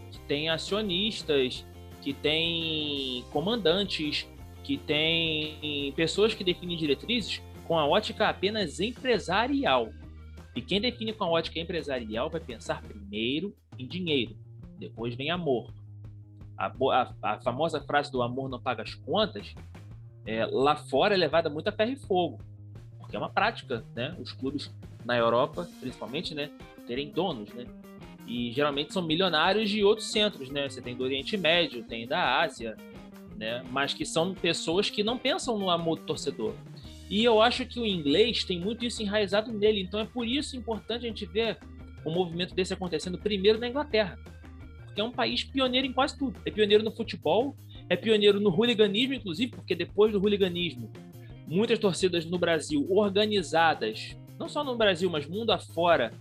que 0.10 0.20
têm 0.30 0.48
acionistas, 0.48 1.66
que 2.02 2.14
têm 2.14 3.26
comandantes, 3.34 4.26
que 4.64 4.78
tem 4.78 5.92
pessoas 5.94 6.34
que 6.34 6.42
definem 6.42 6.78
diretrizes 6.78 7.42
com 7.68 7.78
a 7.78 7.86
ótica 7.86 8.30
apenas 8.30 8.80
empresarial. 8.80 9.90
E 10.56 10.62
quem 10.62 10.80
define 10.80 11.12
com 11.12 11.26
a 11.26 11.30
ótica 11.30 11.60
empresarial 11.60 12.30
vai 12.30 12.40
pensar 12.40 12.82
primeiro 12.82 13.54
em 13.78 13.86
dinheiro, 13.86 14.38
depois 14.80 15.14
vem 15.16 15.30
amor. 15.30 15.74
A, 16.58 16.68
a, 16.68 17.14
a 17.24 17.42
famosa 17.42 17.82
frase 17.82 18.10
do 18.10 18.22
amor 18.22 18.48
não 18.48 18.60
paga 18.60 18.84
as 18.84 18.96
contas, 18.96 19.54
é, 20.28 20.46
lá 20.46 20.76
fora 20.76 21.16
é 21.16 21.18
levada 21.18 21.50
muito 21.50 21.70
a 21.70 21.72
ferro 21.72 21.94
e 21.94 21.96
fogo, 21.96 22.40
porque 23.00 23.16
é 23.16 23.20
uma 23.20 23.30
prática, 23.30 23.84
né? 23.96 24.14
Os 24.20 24.34
clubes 24.34 24.70
na 25.06 25.18
Europa, 25.18 25.68
principalmente, 25.80 26.36
né, 26.36 26.52
terem 26.86 27.10
donos, 27.10 27.50
né? 27.54 27.66
E 28.28 28.52
geralmente 28.52 28.92
são 28.92 29.02
milionários 29.02 29.70
de 29.70 29.86
outros 29.86 30.12
centros, 30.12 30.50
né? 30.50 30.68
Você 30.68 30.82
tem 30.82 30.94
do 30.94 31.04
Oriente 31.06 31.38
Médio, 31.38 31.82
tem 31.82 32.06
da 32.06 32.42
Ásia, 32.42 32.76
né? 33.38 33.64
Mas 33.72 33.94
que 33.94 34.06
são 34.06 34.36
pessoas 34.36 34.90
que 34.90 35.02
não 35.02 35.18
pensam 35.18 35.58
no 35.58 35.70
amor 35.70 36.00
do 36.00 36.06
torcedor. 36.06 36.54
E 37.10 37.24
eu 37.24 37.42
acho 37.42 37.66
que 37.66 37.80
o 37.80 37.86
inglês 37.86 38.44
tem 38.44 38.60
muito 38.60 38.84
isso 38.84 39.02
enraizado 39.02 39.54
nele, 39.54 39.82
então 39.82 39.98
é 39.98 40.06
por 40.06 40.28
isso 40.28 40.58
importante 40.58 41.06
a 41.06 41.08
gente 41.08 41.26
ver 41.26 41.58
um 42.06 42.12
movimento 42.12 42.54
desse 42.54 42.74
acontecendo 42.74 43.18
primeiro 43.18 43.60
na 43.60 43.70
Inglaterra, 43.70 44.20
porque 44.84 45.00
é 45.00 45.04
um 45.04 45.12
país 45.12 45.46
pioneiro 45.46 45.88
em 45.88 45.94
quase 45.94 46.18
tudo. 46.18 46.38
É 46.46 46.52
pioneiro 46.52 46.84
no 46.84 46.92
futebol, 46.92 47.56
é 47.90 47.96
pioneiro 47.96 48.40
no 48.40 48.50
hooliganismo, 48.50 49.14
inclusive, 49.14 49.52
porque 49.52 49.76
depois 49.76 50.12
do 50.12 50.20
hooliganismo, 50.20 50.92
muitas 51.48 51.80
torcidas 51.80 52.26
no 52.26 52.38
Brasil 52.38 52.86
organizadas, 52.90 54.18
não 54.38 54.50
só 54.50 54.64
no 54.64 54.76
Brasil, 54.76 55.10
mas 55.10 55.26
mundo 55.26 55.52
afora, 55.52 56.12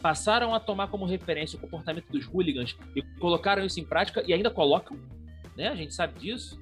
passaram 0.00 0.54
a 0.54 0.60
tomar 0.60 0.88
como 0.88 1.04
referência 1.04 1.56
o 1.56 1.60
comportamento 1.60 2.10
dos 2.10 2.26
hooligans 2.26 2.76
e 2.96 3.02
colocaram 3.18 3.64
isso 3.64 3.80
em 3.80 3.84
prática 3.84 4.22
e 4.26 4.32
ainda 4.32 4.50
colocam 4.50 4.96
né? 5.60 5.68
A 5.68 5.74
gente 5.74 5.94
sabe 5.94 6.18
disso. 6.18 6.58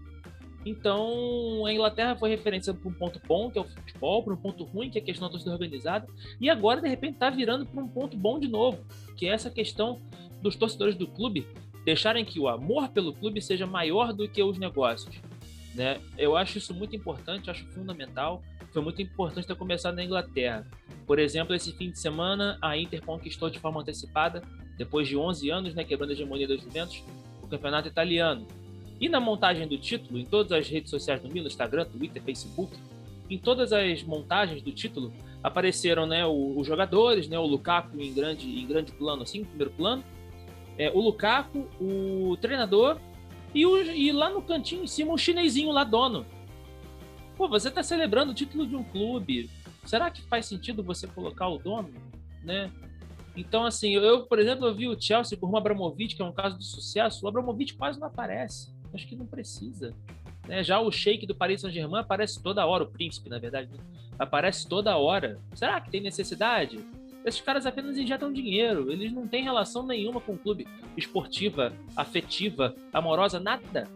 Então, 0.67 1.65
a 1.65 1.73
Inglaterra 1.73 2.17
foi 2.17 2.29
referência 2.29 2.75
para 2.75 2.89
um 2.89 2.93
ponto 2.93 3.21
bom, 3.27 3.49
que 3.49 3.59
é 3.59 3.61
o 3.61 3.65
futebol, 3.65 4.25
para 4.25 4.35
um 4.35 4.37
ponto 4.37 4.65
ruim, 4.65 4.91
que 4.91 4.99
é 4.99 5.01
a 5.01 5.05
questão 5.05 5.29
da 5.29 5.31
torcida 5.31 5.53
organizada, 5.53 6.07
e 6.41 6.51
agora, 6.51 6.81
de 6.81 6.89
repente, 6.89 7.15
está 7.15 7.31
virando 7.31 7.65
para 7.65 7.83
um 7.83 7.89
ponto 7.89 8.17
bom 8.17 8.41
de 8.41 8.49
novo, 8.49 8.85
que 9.17 9.27
é 9.27 9.31
essa 9.31 9.51
questão 9.51 10.01
dos 10.43 10.57
torcedores 10.57 10.97
do 10.97 11.07
clube 11.07 11.47
deixarem 11.89 12.23
que 12.23 12.39
o 12.39 12.49
amor 12.49 12.91
pelo 12.91 13.15
clube 13.15 13.41
seja 13.41 13.67
maior 13.67 14.13
do 14.13 14.29
que 14.29 14.43
os 14.43 14.59
negócios. 14.59 15.17
Né? 15.75 15.99
Eu 16.19 16.37
acho 16.37 16.59
isso 16.59 16.75
muito 16.75 16.95
importante, 16.95 17.51
acho 17.51 17.65
fundamental. 17.69 18.43
Foi 18.75 18.83
muito 18.83 19.01
importante 19.01 19.47
ter 19.47 19.55
começado 19.55 19.95
na 19.95 20.05
Inglaterra. 20.05 20.67
Por 21.07 21.19
exemplo, 21.19 21.55
esse 21.55 21.73
fim 21.73 21.91
de 21.91 21.99
semana, 21.99 22.59
a 22.61 22.77
Inter 22.77 23.03
conquistou 23.03 23.49
de 23.49 23.59
forma 23.59 23.81
antecipada 23.81 24.43
depois 24.77 25.09
de 25.09 25.17
11 25.17 25.49
anos, 25.49 25.75
né, 25.75 25.83
quebrando 25.83 26.11
a 26.11 26.13
hegemonia 26.13 26.47
da 26.47 26.57
Juventus, 26.57 27.03
o 27.43 27.47
campeonato 27.47 27.89
italiano. 27.89 28.47
E 29.01 29.09
na 29.09 29.19
montagem 29.19 29.67
do 29.67 29.79
título, 29.79 30.19
em 30.19 30.27
todas 30.27 30.53
as 30.53 30.69
redes 30.69 30.91
sociais 30.91 31.23
do 31.23 31.29
Milan, 31.31 31.47
Instagram, 31.47 31.87
Twitter, 31.87 32.23
Facebook, 32.23 32.77
em 33.31 33.39
todas 33.39 33.73
as 33.73 34.03
montagens 34.03 34.61
do 34.61 34.73
título, 34.73 35.11
apareceram 35.43 36.07
né, 36.07 36.27
os 36.27 36.67
jogadores, 36.67 37.29
né, 37.29 37.39
o 37.39 37.47
Lukaku 37.47 37.99
em 37.99 38.13
grande, 38.13 38.47
em 38.47 38.67
grande 38.67 38.93
plano, 38.93 39.23
assim, 39.23 39.43
primeiro 39.43 39.71
plano, 39.71 40.05
é, 40.79 40.91
o 40.91 41.01
Lukaku, 41.01 41.69
o 41.81 42.37
treinador 42.37 42.99
e, 43.55 43.67
o, 43.67 43.83
e 43.83 44.13
lá 44.13 44.31
no 44.31 44.41
cantinho 44.41 44.85
em 44.85 44.87
cima 44.87 45.13
o 45.13 45.19
chinesinho 45.19 45.73
lá, 45.73 45.85
dono. 45.85 46.25
Pô, 47.37 47.49
você 47.49 47.69
está 47.69 47.83
celebrando 47.83 48.33
o 48.33 48.35
título 48.35 48.67
de 48.67 48.77
um 48.77 48.85
clube. 48.85 49.51
Será 49.85 50.11
que 50.11 50.23
faz 50.23 50.47
sentido 50.47 50.83
você 50.83 51.07
colocar 51.07 51.49
o 51.49 51.59
dono, 51.59 51.91
né? 52.43 52.71
Então, 53.37 53.65
assim, 53.65 53.95
eu, 53.95 54.27
por 54.27 54.39
exemplo, 54.39 54.67
eu 54.67 54.75
vi 54.75 54.89
o 54.89 55.01
Chelsea 55.01 55.39
por 55.39 55.49
uma 55.49 55.59
Abramovich, 55.59 56.17
que 56.17 56.23
é 56.23 56.25
um 56.25 56.33
caso 56.33 56.59
de 56.59 56.65
sucesso. 56.65 57.25
O 57.25 57.29
Abramovich 57.29 57.75
quase 57.75 57.99
não 58.01 58.09
aparece. 58.09 58.75
Acho 58.93 59.07
que 59.07 59.15
não 59.15 59.27
precisa. 59.27 59.95
Né? 60.47 60.65
Já 60.65 60.81
o 60.81 60.91
Sheik 60.91 61.25
do 61.25 61.35
Paris 61.35 61.61
Saint-Germain 61.61 62.01
aparece 62.01 62.43
toda 62.43 62.67
hora, 62.67 62.83
o 62.83 62.91
príncipe, 62.91 63.29
na 63.29 63.39
verdade, 63.39 63.71
né? 63.71 63.79
aparece 64.19 64.67
toda 64.69 64.97
hora. 64.97 65.39
Será 65.55 65.81
que 65.81 65.91
tem 65.91 66.01
necessidade? 66.01 66.85
Esses 67.29 67.43
caras 67.43 67.67
apenas 67.67 67.99
injetam 67.99 68.33
dinheiro, 68.33 68.91
eles 68.91 69.13
não 69.13 69.29
têm 69.29 69.43
relação 69.43 69.87
nenhuma 69.87 70.19
com 70.19 70.33
o 70.33 70.39
clube, 70.39 70.67
esportiva, 70.97 71.75
afetiva, 71.95 72.75
amorosa, 72.91 73.39
nada. 73.39 73.87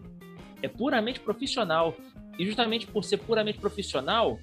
É 0.60 0.68
puramente 0.68 1.18
profissional. 1.18 1.96
E 2.38 2.44
justamente 2.44 2.86
por 2.86 3.02
ser 3.02 3.16
puramente 3.16 3.58
profissional, 3.58 4.38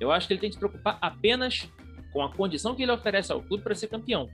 eu 0.00 0.10
acho 0.10 0.26
que 0.26 0.32
ele 0.32 0.40
tem 0.40 0.50
que 0.50 0.54
se 0.54 0.58
preocupar 0.58 0.98
apenas 1.00 1.68
com 2.12 2.20
a 2.22 2.32
condição 2.32 2.74
que 2.74 2.82
ele 2.82 2.90
oferece 2.90 3.30
ao 3.30 3.40
clube 3.40 3.62
para 3.62 3.74
ser 3.74 3.86
campeão. 3.86 4.28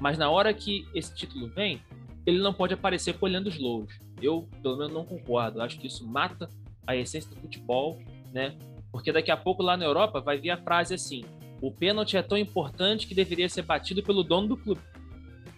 Mas 0.00 0.16
na 0.16 0.30
hora 0.30 0.52
que 0.54 0.86
esse 0.94 1.14
título 1.14 1.48
vem, 1.48 1.82
ele 2.24 2.38
não 2.38 2.54
pode 2.54 2.72
aparecer 2.72 3.18
colhendo 3.18 3.50
os 3.50 3.58
louros. 3.58 3.98
Eu, 4.20 4.48
pelo 4.62 4.78
menos, 4.78 4.92
não 4.92 5.04
concordo. 5.04 5.60
Acho 5.60 5.78
que 5.78 5.86
isso 5.86 6.06
mata 6.06 6.48
a 6.86 6.96
essência 6.96 7.28
do 7.28 7.40
futebol, 7.40 7.98
né? 8.32 8.56
Porque 8.90 9.12
daqui 9.12 9.30
a 9.30 9.36
pouco 9.36 9.62
lá 9.62 9.76
na 9.76 9.84
Europa 9.84 10.20
vai 10.20 10.38
vir 10.38 10.50
a 10.50 10.56
frase 10.56 10.94
assim: 10.94 11.22
o 11.60 11.70
pênalti 11.70 12.16
é 12.16 12.22
tão 12.22 12.36
importante 12.36 13.06
que 13.06 13.14
deveria 13.14 13.48
ser 13.48 13.62
batido 13.62 14.02
pelo 14.02 14.22
dono 14.22 14.48
do 14.48 14.56
clube, 14.56 14.80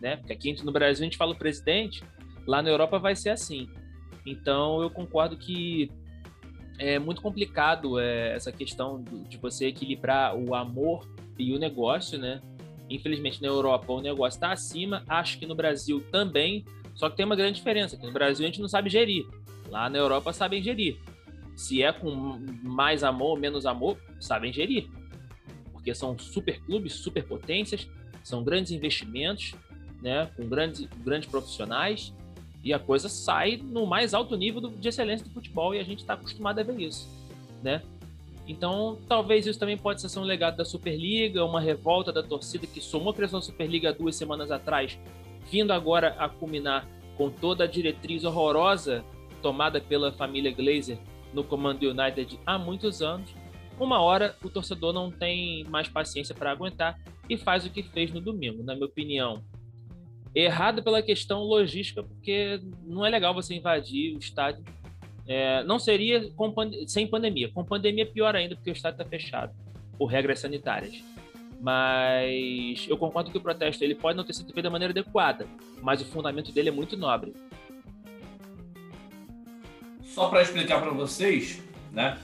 né? 0.00 0.17
Porque 0.17 0.33
aqui 0.33 0.55
no 0.64 0.73
Brasil 0.73 1.02
a 1.02 1.05
gente 1.05 1.17
fala 1.17 1.33
o 1.33 1.38
presidente, 1.38 2.02
lá 2.47 2.62
na 2.62 2.71
Europa 2.71 2.99
vai 2.99 3.17
ser 3.17 3.31
assim. 3.31 3.69
Então 4.25 4.83
eu 4.83 4.90
concordo 4.90 5.37
que 5.37 5.90
é 6.78 6.99
muito 6.99 7.21
complicado 7.21 7.99
é, 7.99 8.35
essa 8.35 8.52
questão 8.52 9.02
de 9.28 9.37
você 9.37 9.67
equilibrar 9.67 10.37
o 10.37 10.55
amor 10.55 11.07
e 11.38 11.52
o 11.52 11.59
negócio, 11.59 12.19
né? 12.19 12.40
Infelizmente 12.88 13.43
na 13.43 13.49
Europa 13.49 13.93
o 13.93 14.00
negócio 14.00 14.37
está 14.37 14.52
acima, 14.52 15.02
acho 15.09 15.38
que 15.38 15.47
no 15.47 15.55
Brasil 15.55 16.00
também, 16.12 16.64
só 16.95 17.11
que 17.11 17.17
tem 17.17 17.26
uma 17.26 17.37
grande 17.37 17.57
diferença, 17.57 17.97
que 17.97 18.07
no 18.07 18.12
Brasil 18.12 18.45
a 18.45 18.49
gente 18.49 18.61
não 18.61 18.69
sabe 18.69 18.88
gerir, 18.88 19.26
lá 19.69 19.90
na 19.90 19.99
Europa 19.99 20.33
sabem 20.33 20.62
gerir. 20.62 20.99
Se 21.57 21.83
é 21.83 21.93
com 21.93 22.40
mais 22.62 23.02
amor, 23.02 23.38
menos 23.38 23.67
amor, 23.67 23.99
sabem 24.21 24.52
gerir. 24.52 24.88
Porque 25.78 25.94
são 25.94 26.18
super 26.18 26.61
clubes, 26.62 26.94
super 26.94 27.25
potências, 27.25 27.88
são 28.23 28.42
grandes 28.42 28.73
investimentos, 28.73 29.54
né, 30.02 30.28
com 30.37 30.47
grandes, 30.47 30.87
grandes 31.04 31.28
profissionais, 31.28 32.12
e 32.62 32.73
a 32.73 32.78
coisa 32.78 33.08
sai 33.08 33.56
no 33.56 33.87
mais 33.87 34.12
alto 34.12 34.37
nível 34.37 34.61
do, 34.61 34.70
de 34.70 34.88
excelência 34.88 35.25
do 35.25 35.32
futebol, 35.32 35.75
e 35.75 35.78
a 35.78 35.85
gente 35.85 36.00
está 36.00 36.14
acostumado 36.14 36.58
a 36.58 36.62
ver 36.62 36.78
isso, 36.80 37.08
né? 37.62 37.82
Então, 38.47 38.99
talvez 39.06 39.47
isso 39.47 39.58
também 39.58 39.76
pode 39.76 40.00
ser 40.00 40.18
um 40.18 40.23
legado 40.23 40.56
da 40.56 40.64
Superliga, 40.64 41.44
uma 41.44 41.61
revolta 41.61 42.11
da 42.11 42.23
torcida 42.23 42.66
que 42.66 42.80
somou 42.80 43.11
a 43.11 43.14
criação 43.14 43.40
da 43.40 43.44
Superliga 43.44 43.92
duas 43.92 44.16
semanas 44.16 44.50
atrás, 44.50 44.99
vindo 45.50 45.70
agora 45.70 46.16
a 46.18 46.28
culminar 46.28 46.88
com 47.16 47.30
toda 47.30 47.64
a 47.64 47.66
diretriz 47.66 48.25
horrorosa 48.25 49.04
tomada 49.42 49.80
pela 49.80 50.12
família 50.12 50.50
Glazer 50.50 50.99
no 51.32 51.44
comando 51.44 51.80
do 51.80 51.90
United 51.90 52.38
há 52.47 52.58
muitos 52.58 53.02
anos. 53.02 53.30
Uma 53.78 54.00
hora 54.00 54.37
o 54.42 54.49
torcedor 54.49 54.92
não 54.92 55.11
tem 55.11 55.64
mais 55.64 55.88
paciência 55.88 56.35
para 56.35 56.50
aguentar 56.50 56.99
e 57.28 57.37
faz 57.37 57.64
o 57.64 57.70
que 57.70 57.82
fez 57.82 58.12
no 58.12 58.20
domingo, 58.20 58.62
na 58.62 58.75
minha 58.75 58.87
opinião. 58.87 59.42
Errado 60.35 60.82
pela 60.82 61.02
questão 61.02 61.42
logística, 61.42 62.02
porque 62.02 62.61
não 62.85 63.04
é 63.04 63.11
legal 63.11 63.32
você 63.32 63.54
invadir 63.54 64.14
o 64.14 64.18
estádio 64.18 64.64
é, 65.28 65.62
não 65.64 65.78
seria 65.78 66.30
com, 66.30 66.54
sem 66.87 67.06
pandemia. 67.06 67.50
Com 67.52 67.62
pandemia, 67.62 68.06
pior 68.06 68.35
ainda, 68.35 68.56
porque 68.56 68.70
o 68.70 68.73
estádio 68.73 69.02
está 69.02 69.04
fechado 69.04 69.54
por 69.99 70.06
regras 70.06 70.40
sanitárias. 70.40 71.04
Mas 71.61 72.87
eu 72.88 72.97
concordo 72.97 73.30
que 73.30 73.37
o 73.37 73.40
protesto 73.40 73.85
ele 73.85 73.94
pode 73.94 74.16
não 74.16 74.25
ter 74.25 74.32
sido 74.32 74.50
feito 74.54 74.64
da 74.64 74.70
maneira 74.70 74.92
adequada, 74.92 75.47
mas 75.82 76.00
o 76.00 76.06
fundamento 76.06 76.50
dele 76.50 76.70
é 76.70 76.73
muito 76.73 76.97
nobre. 76.97 77.35
Só 80.02 80.30
para 80.30 80.40
explicar 80.40 80.80
para 80.80 80.92
vocês, 80.92 81.62
né? 81.92 82.18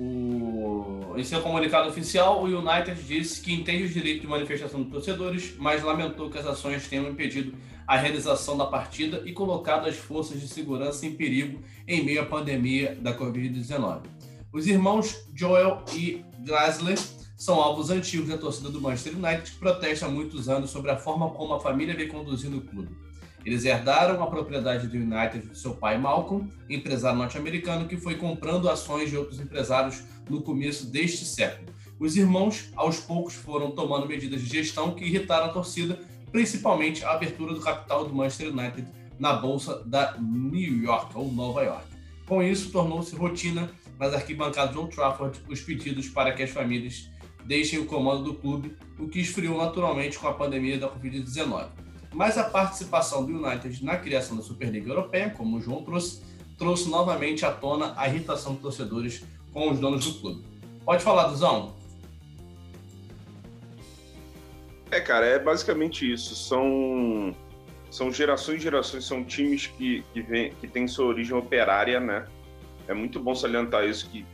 O... 0.00 1.14
Em 1.14 1.22
seu 1.22 1.42
comunicado 1.42 1.90
oficial, 1.90 2.42
o 2.42 2.46
United 2.46 3.02
disse 3.02 3.42
que 3.42 3.52
entende 3.52 3.84
o 3.84 3.88
direito 3.88 4.22
de 4.22 4.26
manifestação 4.26 4.82
dos 4.82 4.90
torcedores, 4.90 5.54
mas 5.58 5.82
lamentou 5.82 6.30
que 6.30 6.38
as 6.38 6.46
ações 6.46 6.88
tenham 6.88 7.10
impedido 7.10 7.54
a 7.86 7.98
realização 7.98 8.56
da 8.56 8.64
partida 8.64 9.22
e 9.26 9.32
colocado 9.32 9.86
as 9.86 9.96
forças 9.96 10.40
de 10.40 10.48
segurança 10.48 11.04
em 11.04 11.12
perigo 11.12 11.60
em 11.86 12.02
meio 12.02 12.22
à 12.22 12.24
pandemia 12.24 12.96
da 12.98 13.14
Covid-19. 13.14 14.04
Os 14.50 14.66
irmãos 14.66 15.28
Joel 15.34 15.84
e 15.94 16.24
Glasler 16.46 16.98
são 17.36 17.60
alvos 17.60 17.90
antigos 17.90 18.28
da 18.28 18.38
torcida 18.38 18.70
do 18.70 18.80
Manchester 18.80 19.14
United 19.14 19.50
que 19.50 19.58
protesta 19.58 20.06
há 20.06 20.08
muitos 20.08 20.48
anos 20.48 20.70
sobre 20.70 20.90
a 20.90 20.96
forma 20.96 21.28
como 21.30 21.52
a 21.52 21.60
família 21.60 21.94
vem 21.94 22.08
conduzindo 22.08 22.58
o 22.58 22.62
clube. 22.62 23.09
Eles 23.44 23.64
herdaram 23.64 24.22
a 24.22 24.26
propriedade 24.26 24.86
do 24.86 24.96
United 24.96 25.48
de 25.48 25.58
seu 25.58 25.74
pai 25.74 25.96
Malcolm, 25.96 26.50
empresário 26.68 27.18
norte-americano 27.18 27.88
que 27.88 27.96
foi 27.96 28.16
comprando 28.16 28.68
ações 28.68 29.08
de 29.08 29.16
outros 29.16 29.40
empresários 29.40 30.02
no 30.28 30.42
começo 30.42 30.86
deste 30.86 31.24
século. 31.24 31.70
Os 31.98 32.16
irmãos, 32.16 32.70
aos 32.76 33.00
poucos, 33.00 33.34
foram 33.34 33.70
tomando 33.70 34.06
medidas 34.06 34.42
de 34.42 34.48
gestão 34.48 34.94
que 34.94 35.04
irritaram 35.04 35.46
a 35.46 35.52
torcida, 35.52 35.98
principalmente 36.30 37.04
a 37.04 37.12
abertura 37.12 37.54
do 37.54 37.60
capital 37.60 38.06
do 38.06 38.14
Manchester 38.14 38.52
United 38.52 38.86
na 39.18 39.34
bolsa 39.34 39.82
da 39.84 40.16
New 40.18 40.82
York 40.82 41.12
ou 41.14 41.32
Nova 41.32 41.62
York. 41.62 41.86
Com 42.26 42.42
isso, 42.42 42.70
tornou-se 42.70 43.14
rotina 43.16 43.70
nas 43.98 44.14
arquibancadas 44.14 44.72
de 44.72 44.78
Old 44.78 44.94
Trafford 44.94 45.40
os 45.48 45.60
pedidos 45.60 46.08
para 46.08 46.32
que 46.32 46.42
as 46.42 46.50
famílias 46.50 47.10
deixem 47.44 47.78
o 47.78 47.86
comando 47.86 48.22
do 48.22 48.34
clube, 48.34 48.76
o 48.98 49.08
que 49.08 49.20
esfriou 49.20 49.58
naturalmente 49.58 50.18
com 50.18 50.28
a 50.28 50.34
pandemia 50.34 50.78
da 50.78 50.88
Covid-19 50.88 51.89
mas 52.12 52.36
a 52.36 52.44
participação 52.44 53.24
do 53.24 53.32
United 53.32 53.84
na 53.84 53.96
criação 53.96 54.36
da 54.36 54.42
Superliga 54.42 54.90
Europeia, 54.90 55.30
como 55.30 55.56
o 55.56 55.60
João 55.60 55.82
trouxe, 55.82 56.22
trouxe 56.58 56.88
novamente 56.88 57.44
à 57.44 57.52
tona 57.52 57.94
a 57.96 58.08
irritação 58.08 58.52
dos 58.54 58.62
torcedores 58.62 59.24
com 59.52 59.70
os 59.70 59.78
donos 59.78 60.04
do 60.04 60.20
clube. 60.20 60.44
Pode 60.84 61.02
falar, 61.02 61.28
Duzão? 61.28 61.74
É, 64.90 65.00
cara, 65.00 65.24
é 65.24 65.38
basicamente 65.38 66.10
isso. 66.10 66.34
São, 66.34 67.34
são 67.90 68.12
gerações 68.12 68.58
e 68.58 68.62
gerações, 68.62 69.04
são 69.04 69.24
times 69.24 69.68
que, 69.68 70.04
que, 70.12 70.20
vem, 70.20 70.52
que 70.54 70.66
têm 70.66 70.88
sua 70.88 71.06
origem 71.06 71.36
operária, 71.36 72.00
né? 72.00 72.26
É 72.88 72.94
muito 72.94 73.20
bom 73.20 73.34
salientar 73.34 73.84
isso, 73.84 74.10
que 74.10 74.26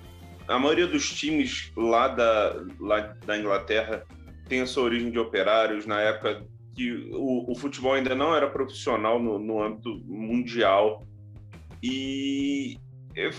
a 0.48 0.58
maioria 0.58 0.86
dos 0.86 1.12
times 1.12 1.70
lá 1.76 2.08
da, 2.08 2.56
lá 2.80 3.00
da 3.26 3.36
Inglaterra 3.36 4.06
tem 4.48 4.62
a 4.62 4.66
sua 4.66 4.84
origem 4.84 5.10
de 5.10 5.18
operários. 5.18 5.84
Na 5.84 6.00
época 6.00 6.42
que 6.76 7.10
o, 7.12 7.50
o 7.50 7.54
futebol 7.54 7.94
ainda 7.94 8.14
não 8.14 8.36
era 8.36 8.48
profissional 8.50 9.20
no, 9.20 9.38
no 9.38 9.62
âmbito 9.62 9.98
mundial. 10.06 11.02
E 11.82 12.78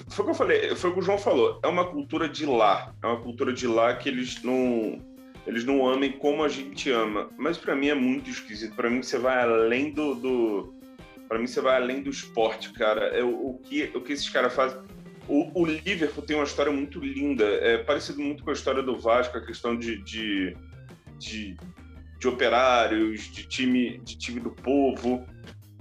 foi 0.09 0.23
o 0.23 0.25
que 0.25 0.31
eu 0.31 0.35
falei, 0.35 0.75
foi 0.75 0.89
o 0.89 0.93
que 0.93 0.99
o 0.99 1.03
João 1.03 1.19
falou. 1.19 1.59
É 1.63 1.67
uma 1.67 1.85
cultura 1.85 2.27
de 2.27 2.45
lá, 2.45 2.93
é 3.01 3.07
uma 3.07 3.21
cultura 3.21 3.53
de 3.53 3.67
lá 3.67 3.95
que 3.95 4.09
eles 4.09 4.41
não 4.41 4.99
eles 5.45 5.63
não 5.63 5.87
amem 5.87 6.11
como 6.11 6.43
a 6.43 6.49
gente 6.49 6.89
ama. 6.89 7.29
Mas 7.37 7.57
para 7.57 7.75
mim 7.75 7.87
é 7.87 7.95
muito 7.95 8.29
esquisito. 8.29 8.75
Para 8.75 8.89
mim 8.89 9.01
você 9.01 9.17
vai 9.17 9.41
além 9.41 9.91
do, 9.91 10.15
do 10.15 10.73
para 11.29 11.37
mim 11.37 11.47
você 11.47 11.61
vai 11.61 11.75
além 11.75 12.01
do 12.01 12.09
esporte, 12.09 12.73
cara. 12.73 13.05
É 13.07 13.23
o, 13.23 13.51
o 13.51 13.59
que 13.59 13.91
o 13.95 14.01
que 14.01 14.13
esses 14.13 14.29
caras 14.29 14.53
fazem. 14.53 14.79
O, 15.27 15.61
o, 15.61 15.65
Liverpool 15.65 16.23
tem 16.23 16.37
uma 16.37 16.45
história 16.45 16.71
muito 16.71 16.99
linda, 16.99 17.43
é 17.43 17.77
parecido 17.77 18.21
muito 18.21 18.45
com 18.45 18.49
a 18.49 18.53
história 18.53 18.81
do 18.81 18.97
Vasco, 18.97 19.37
a 19.37 19.45
questão 19.45 19.77
de, 19.77 20.01
de, 20.01 20.55
de 21.19 21.57
de 22.19 22.27
operários, 22.27 23.31
de 23.31 23.47
time, 23.47 23.99
de 23.99 24.17
time 24.17 24.39
do 24.39 24.51
povo. 24.51 25.25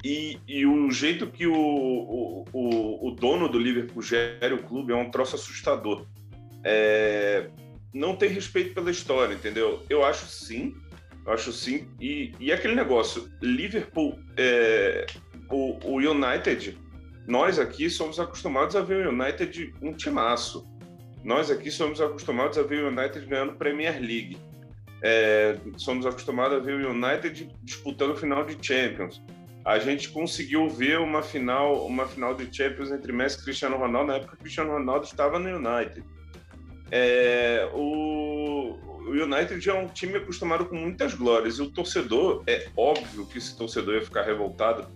E, 0.05 0.39
e 0.47 0.67
o 0.67 0.91
jeito 0.91 1.27
que 1.27 1.47
o, 1.47 2.45
o, 2.53 3.09
o, 3.09 3.11
dono 3.13 3.49
do 3.49 3.59
Liverpool 3.59 4.03
gere 4.03 4.55
o 4.55 4.63
clube 4.63 4.93
é 4.93 4.97
um 4.97 5.11
troço 5.11 5.35
assustador. 5.35 6.07
É, 6.63 7.49
não 7.93 8.15
tem 8.15 8.29
respeito 8.29 8.75
pela 8.75 8.91
história, 8.91 9.35
entendeu? 9.35 9.83
Eu 9.89 10.05
acho 10.05 10.27
sim, 10.27 10.77
eu 11.25 11.33
acho 11.33 11.53
sim. 11.53 11.89
E, 12.01 12.33
e 12.39 12.53
aquele 12.53 12.75
negócio, 12.75 13.29
Liverpool, 13.43 14.19
é, 14.37 15.07
o, 15.51 15.79
o 15.85 15.97
United, 15.97 16.79
nós 17.27 17.59
aqui 17.59 17.91
somos 17.91 18.21
acostumados 18.21 18.77
a 18.77 18.83
ver 18.83 19.07
o 19.07 19.11
United 19.11 19.75
um 19.83 19.93
timaço. 19.93 20.65
Nós 21.25 21.51
aqui 21.51 21.71
somos 21.71 22.01
acostumados 22.01 22.57
a 22.59 22.63
ver 22.63 22.85
o 22.85 22.89
United 22.89 23.27
ganhando 23.27 23.55
Premier 23.55 23.99
League. 24.01 24.39
É, 25.03 25.57
somos 25.77 26.07
acostumados 26.07 26.59
a 26.59 26.61
ver 26.61 26.75
o 26.75 26.91
United 26.91 27.49
disputando 27.63 28.17
final 28.17 28.45
de 28.45 28.57
Champions. 28.65 29.23
A 29.65 29.79
gente 29.79 30.11
conseguiu 30.11 30.69
ver 30.69 31.01
uma 31.01 31.23
final, 31.23 31.85
uma 31.87 32.07
final 32.07 32.35
de 32.35 32.55
Champions 32.57 32.91
entre 32.91 33.13
Messi 33.13 33.41
e 33.41 33.45
Cristiano 33.45 33.77
Ronaldo, 33.77 34.13
na 34.13 34.17
época 34.19 34.37
que 34.37 34.43
Cristiano 34.43 34.71
Ronaldo 34.71 35.05
estava 35.05 35.39
no 35.39 35.49
United. 35.49 36.05
É, 36.91 37.69
o, 37.75 38.79
o 39.07 39.11
United 39.11 39.69
é 39.69 39.75
um 39.75 39.89
time 39.89 40.19
acostumado 40.19 40.67
com 40.67 40.77
muitas 40.77 41.15
glórias, 41.15 41.59
e 41.59 41.63
o 41.63 41.71
torcedor, 41.71 42.45
é 42.47 42.69
óbvio 42.77 43.27
que 43.27 43.39
esse 43.39 43.57
torcedor 43.57 43.95
ia 43.95 44.03
ficar 44.03 44.23
revoltado 44.23 44.87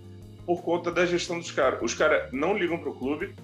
por 0.47 0.62
conta 0.62 0.90
da 0.92 1.04
gestão 1.04 1.38
dos 1.38 1.50
caras. 1.50 1.80
Os 1.83 1.95
caras 1.95 2.33
não 2.33 2.57
ligam 2.57 2.78
para 2.78 2.90
o 2.90 2.95
clube, 2.95 3.35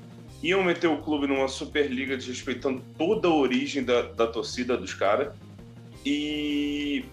iam 0.42 0.62
meter 0.62 0.88
o 0.88 0.98
clube 0.98 1.26
numa 1.26 1.48
Superliga 1.48 2.16
desrespeitando 2.16 2.82
toda 2.96 3.26
a 3.26 3.34
origem 3.34 3.84
da, 3.84 4.02
da 4.02 4.26
torcida 4.26 4.76
dos 4.76 4.94
caras, 4.94 5.34
e, 6.06 7.04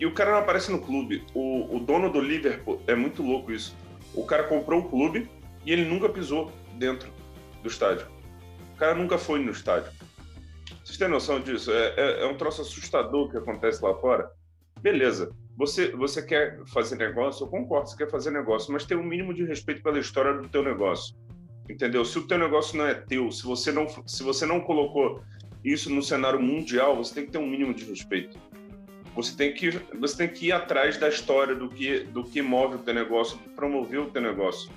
e 0.00 0.06
o 0.06 0.14
cara 0.14 0.32
não 0.32 0.38
aparece 0.38 0.72
no 0.72 0.80
clube. 0.80 1.22
O, 1.34 1.76
o 1.76 1.78
dono 1.78 2.10
do 2.10 2.18
Liverpool, 2.18 2.80
é 2.86 2.94
muito 2.94 3.22
louco 3.22 3.52
isso. 3.52 3.76
O 4.14 4.24
cara 4.24 4.44
comprou 4.44 4.80
o 4.80 4.88
clube 4.88 5.30
e 5.66 5.70
ele 5.70 5.84
nunca 5.84 6.08
pisou 6.08 6.50
dentro 6.78 7.12
do 7.62 7.68
estádio. 7.68 8.06
O 8.74 8.78
cara 8.78 8.94
nunca 8.94 9.18
foi 9.18 9.38
no 9.40 9.52
estádio. 9.52 9.92
Vocês 10.82 10.96
têm 10.96 11.08
noção 11.08 11.38
disso? 11.38 11.70
É, 11.70 11.94
é, 11.96 12.22
é 12.22 12.26
um 12.26 12.38
troço 12.38 12.62
assustador 12.62 13.30
que 13.30 13.36
acontece 13.36 13.84
lá 13.84 13.94
fora. 13.96 14.30
Beleza, 14.80 15.30
você, 15.54 15.90
você 15.90 16.22
quer 16.22 16.64
fazer 16.68 16.96
negócio, 16.96 17.44
eu 17.44 17.50
concordo, 17.50 17.90
você 17.90 17.96
quer 17.98 18.10
fazer 18.10 18.30
negócio, 18.30 18.72
mas 18.72 18.86
tem 18.86 18.96
um 18.96 19.02
mínimo 19.02 19.34
de 19.34 19.44
respeito 19.44 19.82
pela 19.82 19.98
história 19.98 20.40
do 20.40 20.48
teu 20.48 20.62
negócio. 20.62 21.14
Entendeu? 21.68 22.02
Se 22.02 22.18
o 22.18 22.26
teu 22.26 22.38
negócio 22.38 22.78
não 22.78 22.86
é 22.86 22.94
teu, 22.94 23.30
se 23.30 23.44
você 23.44 23.70
não, 23.70 23.86
se 24.06 24.22
você 24.22 24.46
não 24.46 24.60
colocou 24.60 25.20
isso 25.64 25.92
no 25.92 26.02
cenário 26.02 26.40
mundial, 26.40 26.96
você 26.96 27.14
tem 27.14 27.26
que 27.26 27.32
ter 27.32 27.38
um 27.38 27.46
mínimo 27.46 27.74
de 27.74 27.84
respeito. 27.84 28.38
Você 29.14 29.36
tem 29.36 29.52
que, 29.52 29.70
você 29.98 30.16
tem 30.16 30.28
que 30.28 30.46
ir 30.46 30.52
atrás 30.52 30.96
da 30.96 31.08
história 31.08 31.54
do 31.54 31.68
que, 31.68 32.00
do 32.04 32.22
que 32.22 32.40
move 32.40 32.76
o 32.76 32.78
teu 32.78 32.94
negócio, 32.94 33.36
promover 33.56 34.00
o 34.00 34.10
teu 34.10 34.22
negócio. 34.22 34.70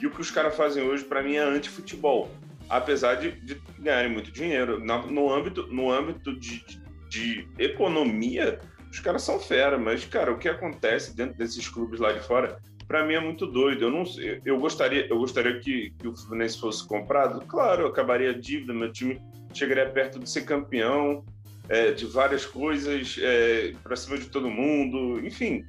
E 0.00 0.06
o 0.06 0.10
que 0.10 0.20
os 0.20 0.30
caras 0.30 0.56
fazem 0.56 0.82
hoje, 0.82 1.04
para 1.04 1.22
mim, 1.22 1.34
é 1.34 1.40
anti-futebol. 1.40 2.30
Apesar 2.68 3.16
de, 3.16 3.32
de, 3.40 3.60
ganharem 3.80 4.12
muito 4.12 4.30
dinheiro. 4.30 4.78
no 4.78 5.32
âmbito, 5.32 5.66
no 5.66 5.90
âmbito 5.90 6.38
de, 6.38 6.64
de, 6.64 6.80
de 7.08 7.48
economia, 7.58 8.60
os 8.90 9.00
caras 9.00 9.22
são 9.22 9.40
fera. 9.40 9.76
Mas, 9.76 10.04
cara, 10.04 10.32
o 10.32 10.38
que 10.38 10.48
acontece 10.48 11.16
dentro 11.16 11.36
desses 11.36 11.68
clubes 11.68 11.98
lá 11.98 12.12
de 12.12 12.20
fora, 12.20 12.60
para 12.86 13.04
mim 13.04 13.14
é 13.14 13.20
muito 13.20 13.44
doido. 13.44 13.86
Eu 13.86 13.90
não 13.90 14.04
eu 14.44 14.56
gostaria, 14.58 15.08
eu 15.08 15.18
gostaria 15.18 15.58
que, 15.58 15.92
que 15.98 16.06
o 16.06 16.16
Fluminense 16.16 16.60
fosse 16.60 16.86
comprado. 16.86 17.44
Claro, 17.46 17.82
eu 17.82 17.88
acabaria 17.88 18.30
a 18.30 18.38
dívida, 18.38 18.72
meu 18.72 18.92
time 18.92 19.20
chegaria 19.52 19.88
perto 19.90 20.18
de 20.18 20.28
ser 20.28 20.42
campeão, 20.42 21.24
é, 21.68 21.92
de 21.92 22.04
várias 22.06 22.44
coisas, 22.44 23.16
é, 23.20 23.72
para 23.82 23.96
cima 23.96 24.18
de 24.18 24.26
todo 24.28 24.50
mundo, 24.50 25.24
enfim. 25.24 25.64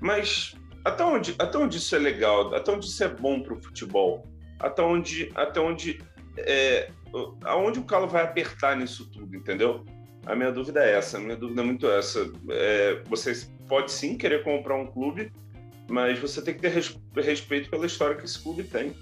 Mas 0.00 0.54
até 0.84 1.04
onde, 1.04 1.34
até 1.38 1.58
onde 1.58 1.78
isso 1.78 1.96
é 1.96 1.98
legal? 1.98 2.54
Até 2.54 2.70
onde 2.70 2.86
isso 2.86 3.02
é 3.02 3.08
bom 3.08 3.40
para 3.40 3.54
o 3.54 3.62
futebol? 3.62 4.26
Até 4.60 4.82
onde, 4.82 5.30
até 5.34 5.60
onde, 5.60 6.00
é, 6.36 6.90
aonde 7.44 7.78
o 7.78 7.84
calo 7.84 8.06
vai 8.06 8.24
apertar 8.24 8.76
nisso 8.76 9.10
tudo, 9.10 9.34
entendeu? 9.34 9.84
A 10.26 10.34
minha 10.34 10.52
dúvida 10.52 10.84
é 10.84 10.92
essa, 10.92 11.16
a 11.16 11.20
minha 11.20 11.36
dúvida 11.36 11.62
é 11.62 11.64
muito 11.64 11.88
essa. 11.90 12.30
É, 12.50 13.02
você 13.06 13.32
pode 13.66 13.90
sim 13.90 14.18
querer 14.18 14.44
comprar 14.44 14.76
um 14.76 14.86
clube, 14.86 15.32
mas 15.88 16.18
você 16.18 16.42
tem 16.42 16.54
que 16.54 16.60
ter 16.60 16.72
respeito 17.22 17.70
pela 17.70 17.86
história 17.86 18.16
que 18.16 18.24
esse 18.26 18.38
clube 18.38 18.64
tem. 18.64 18.94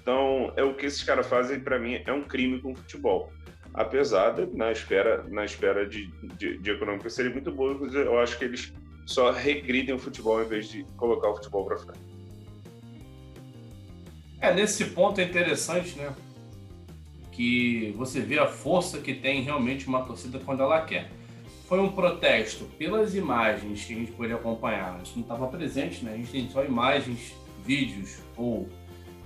Então, 0.00 0.50
é 0.56 0.62
o 0.62 0.74
que 0.74 0.86
esses 0.86 1.02
caras 1.02 1.26
fazem, 1.26 1.60
para 1.60 1.78
mim, 1.78 2.00
é 2.06 2.12
um 2.12 2.22
crime 2.22 2.58
com 2.60 2.72
o 2.72 2.76
futebol 2.76 3.30
apesar 3.74 4.30
de, 4.30 4.46
na 4.56 4.72
esfera, 4.72 5.24
na 5.28 5.44
esfera 5.44 5.86
de, 5.88 6.06
de, 6.38 6.58
de 6.58 6.70
econômica 6.70 7.08
seria 7.08 7.30
muito 7.32 7.50
boa, 7.50 7.72
eu 7.92 8.18
acho 8.18 8.38
que 8.38 8.44
eles 8.44 8.72
só 9.06 9.30
regridem 9.30 9.94
o 9.94 9.98
futebol 9.98 10.42
em 10.42 10.46
vez 10.46 10.68
de 10.68 10.84
colocar 10.96 11.30
o 11.30 11.36
futebol 11.36 11.64
para 11.64 11.78
frente. 11.78 12.00
É, 14.40 14.54
nesse 14.54 14.86
ponto 14.86 15.20
é 15.20 15.24
interessante, 15.24 15.96
né? 15.98 16.14
Que 17.32 17.94
você 17.96 18.20
vê 18.20 18.38
a 18.38 18.46
força 18.46 18.98
que 18.98 19.14
tem 19.14 19.42
realmente 19.42 19.86
uma 19.86 20.02
torcida 20.02 20.38
quando 20.38 20.62
ela 20.62 20.80
quer. 20.82 21.10
Foi 21.66 21.78
um 21.78 21.92
protesto 21.92 22.64
pelas 22.78 23.14
imagens 23.14 23.84
que 23.84 23.92
a 23.92 23.96
gente 23.96 24.12
pôde 24.12 24.32
acompanhar. 24.32 24.98
Gente 24.98 25.16
não 25.16 25.22
estava 25.22 25.46
presente, 25.46 26.04
né? 26.04 26.14
A 26.14 26.16
gente 26.16 26.32
tem 26.32 26.48
só 26.48 26.64
imagens, 26.64 27.34
vídeos 27.64 28.18
ou 28.36 28.68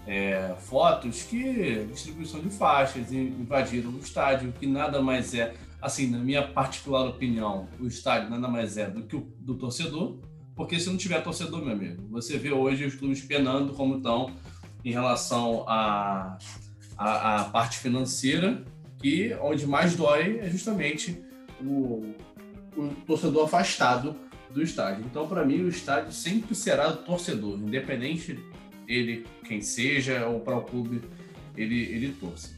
é, 0.07 0.55
fotos 0.59 1.23
que 1.23 1.85
distribuição 1.87 2.41
de 2.41 2.51
faixas 2.51 3.13
invadiram 3.13 3.91
o 3.91 3.99
estádio, 3.99 4.53
que 4.53 4.67
nada 4.67 5.01
mais 5.01 5.35
é, 5.35 5.55
assim, 5.81 6.11
na 6.11 6.19
minha 6.19 6.47
particular 6.47 7.07
opinião, 7.07 7.69
o 7.81 7.87
estádio 7.87 8.31
nada 8.31 8.49
mais 8.49 8.77
é 8.77 8.89
do 8.89 9.03
que 9.03 9.17
o 9.17 9.27
do 9.39 9.55
torcedor, 9.55 10.19
porque 10.55 10.79
se 10.79 10.89
não 10.89 10.97
tiver 10.97 11.23
torcedor, 11.23 11.63
meu 11.63 11.73
amigo, 11.73 12.03
você 12.11 12.39
vê 12.39 12.53
hoje 12.53 12.85
os 12.85 12.95
clubes 12.95 13.21
penando 13.23 13.73
como 13.73 13.97
estão 13.97 14.31
em 14.85 14.93
relação 14.93 15.65
à 15.67 16.39
a, 16.97 17.41
a, 17.41 17.45
parte 17.45 17.79
financeira, 17.79 18.65
que 18.99 19.35
onde 19.41 19.67
mais 19.67 19.97
dói 19.97 20.39
é 20.39 20.49
justamente 20.49 21.23
o, 21.61 22.15
o 22.77 22.89
torcedor 23.07 23.45
afastado 23.45 24.17
do 24.51 24.63
estádio. 24.63 25.05
Então, 25.05 25.27
para 25.27 25.45
mim, 25.45 25.63
o 25.63 25.69
estádio 25.69 26.13
sempre 26.13 26.55
será 26.55 26.89
do 26.89 26.99
torcedor, 26.99 27.59
independente 27.59 28.39
ele, 28.87 29.27
quem 29.45 29.61
seja, 29.61 30.27
ou 30.27 30.41
para 30.41 30.57
o 30.57 30.63
clube 30.63 31.03
ele, 31.57 31.83
ele 31.83 32.13
torça. 32.13 32.53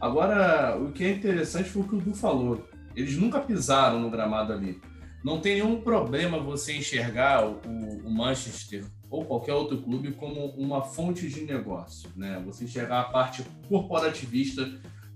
Agora, 0.00 0.76
o 0.78 0.92
que 0.92 1.04
é 1.04 1.12
interessante 1.12 1.68
foi 1.68 1.82
o 1.82 1.88
que 1.88 1.96
o 1.96 2.00
Du 2.00 2.14
falou. 2.14 2.68
Eles 2.94 3.16
nunca 3.16 3.40
pisaram 3.40 4.00
no 4.00 4.10
gramado 4.10 4.52
ali. 4.52 4.80
Não 5.24 5.40
tem 5.40 5.54
nenhum 5.54 5.80
problema 5.80 6.38
você 6.38 6.76
enxergar 6.76 7.46
o, 7.46 7.60
o 8.04 8.10
Manchester 8.10 8.84
ou 9.10 9.24
qualquer 9.24 9.54
outro 9.54 9.78
clube 9.78 10.12
como 10.12 10.46
uma 10.50 10.82
fonte 10.82 11.28
de 11.28 11.42
negócio, 11.42 12.10
né? 12.16 12.42
Você 12.46 12.64
enxergar 12.64 13.00
a 13.00 13.04
parte 13.04 13.44
corporativista 13.68 14.70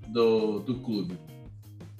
do, 0.08 0.60
do 0.60 0.76
clube. 0.80 1.18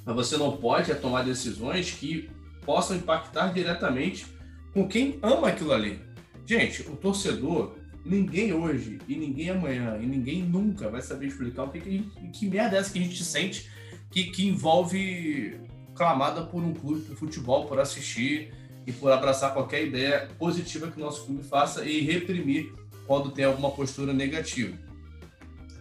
Mas 0.05 0.15
você 0.15 0.37
não 0.37 0.57
pode 0.57 0.95
tomar 0.97 1.23
decisões 1.23 1.93
que 1.93 2.31
possam 2.65 2.97
impactar 2.97 3.53
diretamente 3.53 4.27
com 4.73 4.89
quem 4.89 5.19
ama 5.23 5.49
aquilo 5.49 5.73
ali. 5.73 6.01
Gente, 6.47 6.83
o 6.83 6.97
torcedor, 6.97 7.77
ninguém 8.05 8.53
hoje, 8.53 8.99
e 9.07 9.17
ninguém 9.17 9.51
amanhã, 9.51 9.99
e 10.01 10.07
ninguém 10.07 10.43
nunca 10.43 10.89
vai 10.89 11.03
saber 11.03 11.27
explicar 11.27 11.65
o 11.65 11.71
que, 11.71 11.81
que, 11.81 12.11
que 12.33 12.49
merda 12.49 12.77
é 12.77 12.81
essa 12.81 12.93
que 12.93 12.99
a 12.99 13.03
gente 13.03 13.23
sente 13.25 13.69
que, 14.11 14.25
que 14.25 14.47
envolve 14.47 15.61
clamada 15.95 16.43
por 16.43 16.63
um 16.63 16.73
clube, 16.73 17.03
por 17.03 17.17
futebol, 17.17 17.67
por 17.67 17.79
assistir 17.79 18.53
e 18.87 18.93
por 18.93 19.13
abraçar 19.13 19.53
qualquer 19.53 19.87
ideia 19.87 20.29
positiva 20.39 20.91
que 20.91 21.01
o 21.01 21.05
nosso 21.05 21.27
clube 21.27 21.43
faça 21.45 21.85
e 21.85 22.01
reprimir 22.01 22.73
quando 23.07 23.31
tem 23.31 23.45
alguma 23.45 23.71
postura 23.71 24.13
negativa. 24.13 24.77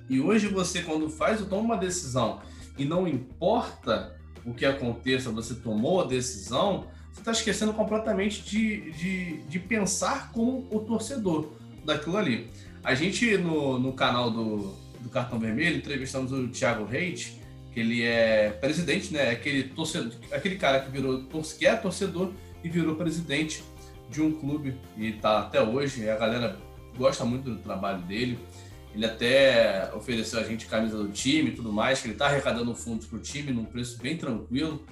E 0.10 0.20
hoje 0.20 0.48
você, 0.48 0.82
quando 0.82 1.10
faz 1.10 1.40
ou 1.40 1.48
toma 1.48 1.62
uma 1.62 1.78
decisão 1.78 2.42
e 2.78 2.84
não 2.84 3.08
importa 3.08 4.20
o 4.46 4.54
que 4.54 4.66
aconteça, 4.66 5.30
você 5.30 5.54
tomou 5.54 6.02
a 6.02 6.06
decisão, 6.06 6.88
você 7.12 7.22
está 7.22 7.32
esquecendo 7.32 7.74
completamente 7.74 8.44
de, 8.44 8.92
de, 8.92 9.38
de 9.44 9.60
pensar 9.60 10.32
como 10.32 10.68
o 10.72 10.80
torcedor 10.80 11.59
daquilo 11.90 12.18
ali. 12.18 12.50
A 12.84 12.96
gente, 12.96 13.38
no, 13.38 13.78
no 13.78 13.94
canal 13.94 14.32
do, 14.32 14.74
do 15.02 15.10
Cartão 15.10 15.40
Vermelho, 15.40 15.78
entrevistamos 15.78 16.32
o 16.32 16.48
Thiago 16.48 16.86
Reis, 16.86 17.38
que 17.74 17.80
ele 17.80 18.04
é 18.04 18.52
presidente, 18.52 19.14
né? 19.14 19.30
Aquele, 19.30 19.64
torcedor, 19.64 20.14
aquele 20.32 20.56
cara 20.56 20.80
que, 20.80 20.90
virou, 20.90 21.24
que 21.58 21.66
é 21.66 21.76
torcedor 21.76 22.32
e 22.64 22.70
virou 22.70 22.96
presidente 22.96 23.64
de 24.10 24.22
um 24.22 24.32
clube 24.32 24.76
e 24.98 25.14
tá 25.14 25.40
até 25.40 25.62
hoje. 25.62 26.10
A 26.10 26.16
galera 26.16 26.58
gosta 26.98 27.26
muito 27.26 27.50
do 27.50 27.58
trabalho 27.58 28.02
dele. 28.04 28.40
Ele 28.94 29.06
até 29.06 29.92
ofereceu 29.94 30.40
a 30.40 30.44
gente 30.44 30.66
camisa 30.66 30.98
do 30.98 31.10
time 31.10 31.52
e 31.52 31.56
tudo 31.56 31.72
mais, 31.72 32.02
que 32.02 32.08
ele 32.08 32.16
tá 32.16 32.26
arrecadando 32.26 32.74
fundos 32.74 33.06
pro 33.06 33.20
time 33.20 33.52
num 33.52 33.66
preço 33.66 34.02
bem 34.02 34.18
tranquilo. 34.18 34.84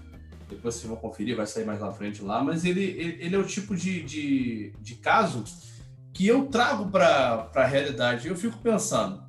Depois 0.48 0.76
vocês 0.76 0.88
vão 0.88 0.96
conferir, 0.96 1.36
vai 1.36 1.48
sair 1.48 1.66
mais 1.66 1.82
na 1.82 1.92
frente 1.92 2.22
lá. 2.22 2.44
Mas 2.44 2.64
ele, 2.64 2.84
ele, 2.84 3.18
ele 3.20 3.36
é 3.36 3.40
o 3.40 3.44
tipo 3.44 3.76
de, 3.76 4.04
de, 4.04 4.72
de 4.80 4.96
caso 4.96 5.44
que 6.18 6.26
eu 6.26 6.48
trago 6.48 6.90
para 6.90 7.48
a 7.54 7.64
realidade. 7.64 8.28
Eu 8.28 8.36
fico 8.36 8.58
pensando, 8.58 9.22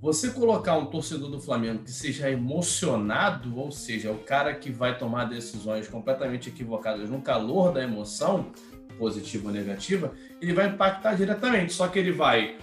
você 0.00 0.30
colocar 0.30 0.74
um 0.78 0.86
torcedor 0.86 1.30
do 1.30 1.38
Flamengo 1.38 1.82
que 1.84 1.90
seja 1.90 2.30
emocionado, 2.30 3.58
ou 3.58 3.70
seja, 3.70 4.10
o 4.10 4.20
cara 4.20 4.54
que 4.54 4.70
vai 4.70 4.96
tomar 4.96 5.26
decisões 5.26 5.86
completamente 5.86 6.48
equivocadas 6.48 7.10
no 7.10 7.20
calor 7.20 7.74
da 7.74 7.82
emoção, 7.82 8.52
positiva 8.98 9.48
ou 9.48 9.52
negativa, 9.52 10.14
ele 10.40 10.54
vai 10.54 10.68
impactar 10.68 11.14
diretamente. 11.14 11.74
Só 11.74 11.88
que 11.88 11.98
ele 11.98 12.12
vai 12.12 12.56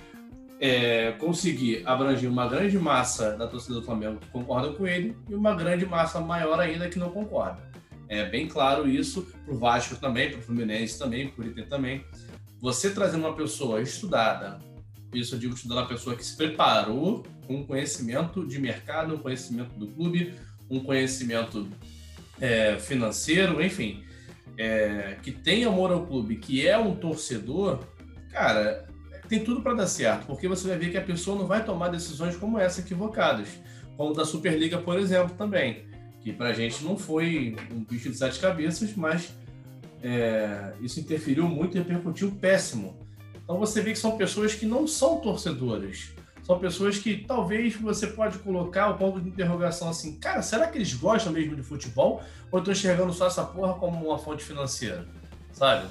é, 0.59 1.11
conseguir 1.19 1.83
abranger 1.85 2.31
uma 2.31 2.47
grande 2.47 2.79
massa 2.79 3.37
da 3.37 3.45
torcida 3.45 3.75
do 3.75 3.83
Flamengo 3.83 4.17
que 4.17 4.27
concorda 4.29 4.73
com 4.73 4.87
ele 4.87 5.15
e 5.29 5.35
uma 5.35 5.53
grande 5.53 5.85
massa 5.85 6.19
maior 6.19 6.59
ainda 6.59 6.89
que 6.89 6.97
não 6.97 7.11
concorda. 7.11 7.59
É 8.09 8.25
bem 8.25 8.47
claro 8.47 8.89
isso 8.89 9.21
para 9.45 9.53
o 9.53 9.57
Vasco 9.59 9.95
também, 9.97 10.31
para 10.31 10.39
o 10.39 10.41
Fluminense 10.41 10.97
também, 10.97 11.29
para 11.29 11.45
o 11.45 11.47
Inter 11.47 11.67
também 11.67 12.03
você 12.59 12.89
trazendo 12.89 13.25
uma 13.25 13.35
pessoa 13.35 13.81
estudada, 13.81 14.59
isso 15.13 15.35
eu 15.35 15.39
digo 15.39 15.53
estudando 15.53 15.79
uma 15.79 15.87
pessoa 15.87 16.15
que 16.15 16.25
se 16.25 16.35
preparou 16.35 17.23
com 17.45 17.65
conhecimento 17.65 18.45
de 18.45 18.59
mercado, 18.59 19.15
um 19.15 19.19
conhecimento 19.19 19.73
do 19.77 19.87
clube, 19.87 20.33
um 20.69 20.79
conhecimento 20.79 21.67
é, 22.41 22.77
financeiro, 22.77 23.61
enfim. 23.63 24.03
é, 24.57 25.17
que 25.21 25.31
tem 25.31 25.63
amor 25.63 25.91
ao 25.91 26.05
clube, 26.05 26.37
que 26.37 26.67
é 26.67 26.77
um 26.77 26.95
torcedor, 26.95 27.79
cara, 28.31 28.87
tem 29.29 29.43
tudo 29.43 29.61
para 29.61 29.75
dar 29.75 29.87
certo, 29.87 30.25
porque 30.25 30.47
você 30.47 30.67
vai 30.67 30.77
ver 30.77 30.89
que 30.89 30.97
a 30.97 31.01
pessoa 31.01 31.37
não 31.37 31.45
vai 31.45 31.63
tomar 31.63 31.89
decisões 31.89 32.35
como 32.35 32.57
essa 32.57 32.81
equivocadas, 32.81 33.47
como 33.95 34.13
da 34.13 34.25
Superliga, 34.25 34.79
por 34.79 34.97
exemplo, 34.97 35.35
também, 35.37 35.85
que 36.21 36.33
para 36.33 36.49
a 36.49 36.53
gente 36.53 36.83
não 36.83 36.97
foi 36.97 37.55
um 37.71 37.83
bicho 37.83 38.09
de 38.09 38.17
sete 38.17 38.39
cabeças, 38.39 38.95
mas 38.95 39.31
é, 40.01 40.73
isso 40.81 40.99
interferiu 40.99 41.47
muito 41.47 41.77
e 41.77 41.79
repercutiu 41.79 42.31
péssimo. 42.31 42.97
Então 43.43 43.57
você 43.57 43.81
vê 43.81 43.91
que 43.91 43.99
são 43.99 44.17
pessoas 44.17 44.53
que 44.53 44.65
não 44.65 44.87
são 44.87 45.17
torcedoras, 45.17 46.11
são 46.43 46.59
pessoas 46.59 46.97
que 46.97 47.25
talvez 47.27 47.75
você 47.75 48.07
pode 48.07 48.39
colocar 48.39 48.89
o 48.89 48.97
ponto 48.97 49.19
de 49.19 49.29
interrogação 49.29 49.89
assim, 49.89 50.17
cara, 50.17 50.41
será 50.41 50.67
que 50.67 50.77
eles 50.77 50.93
gostam 50.93 51.33
mesmo 51.33 51.55
de 51.55 51.63
futebol 51.63 52.21
ou 52.51 52.59
estão 52.59 52.71
enxergando 52.71 53.11
só 53.13 53.27
essa 53.27 53.43
porra 53.43 53.73
como 53.73 54.07
uma 54.07 54.17
fonte 54.17 54.43
financeira, 54.43 55.05
sabe? 55.51 55.87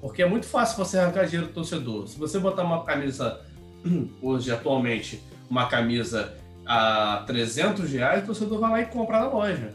Porque 0.00 0.22
é 0.22 0.28
muito 0.28 0.46
fácil 0.46 0.76
você 0.76 0.98
arrancar 0.98 1.26
dinheiro 1.26 1.48
do 1.48 1.52
torcedor. 1.52 2.06
Se 2.06 2.18
você 2.18 2.38
botar 2.38 2.62
uma 2.62 2.84
camisa, 2.84 3.40
hoje, 4.22 4.50
atualmente, 4.50 5.22
uma 5.50 5.66
camisa 5.66 6.34
a 6.64 7.24
300 7.26 7.90
reais, 7.90 8.22
o 8.22 8.26
torcedor 8.26 8.60
vai 8.60 8.70
lá 8.70 8.80
e 8.80 8.86
compra 8.86 9.20
na 9.20 9.28
loja. 9.28 9.74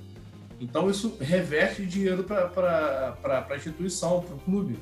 Então 0.64 0.90
isso 0.90 1.18
reverte 1.20 1.86
dinheiro 1.86 2.24
para 2.24 3.18
a 3.50 3.56
instituição, 3.56 4.22
para 4.22 4.34
o 4.34 4.40
clube. 4.40 4.80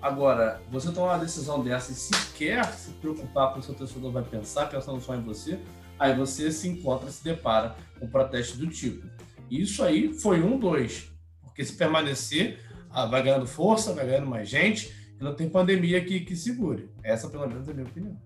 Agora, 0.00 0.62
você 0.70 0.90
tomar 0.90 1.12
uma 1.12 1.18
decisão 1.18 1.62
dessa 1.62 1.92
e 1.92 1.94
sequer 1.94 2.64
se 2.72 2.92
preocupar 2.92 3.52
com 3.52 3.60
o 3.60 3.62
seu 3.62 3.74
torcedor 3.74 4.10
vai 4.12 4.22
pensar, 4.22 4.64
pensando 4.70 4.98
só 4.98 5.14
em 5.14 5.20
você, 5.20 5.60
aí 5.98 6.16
você 6.16 6.50
se 6.50 6.66
encontra, 6.66 7.10
se 7.10 7.22
depara 7.22 7.76
com 7.98 8.06
um 8.06 8.08
protesto 8.08 8.56
do 8.56 8.66
tipo. 8.66 9.06
Isso 9.50 9.84
aí 9.84 10.10
foi 10.14 10.42
um, 10.42 10.58
dois. 10.58 11.12
Porque 11.42 11.62
se 11.66 11.74
permanecer, 11.74 12.58
ah, 12.88 13.04
vai 13.04 13.22
ganhando 13.22 13.46
força, 13.46 13.92
vai 13.92 14.06
ganhando 14.06 14.26
mais 14.26 14.48
gente, 14.48 14.90
e 15.20 15.22
não 15.22 15.34
tem 15.34 15.50
pandemia 15.50 16.02
que, 16.02 16.20
que 16.20 16.34
segure. 16.34 16.88
Essa, 17.02 17.28
pelo 17.28 17.46
menos, 17.46 17.68
é 17.68 17.72
a 17.72 17.74
minha 17.74 17.86
opinião. 17.86 18.18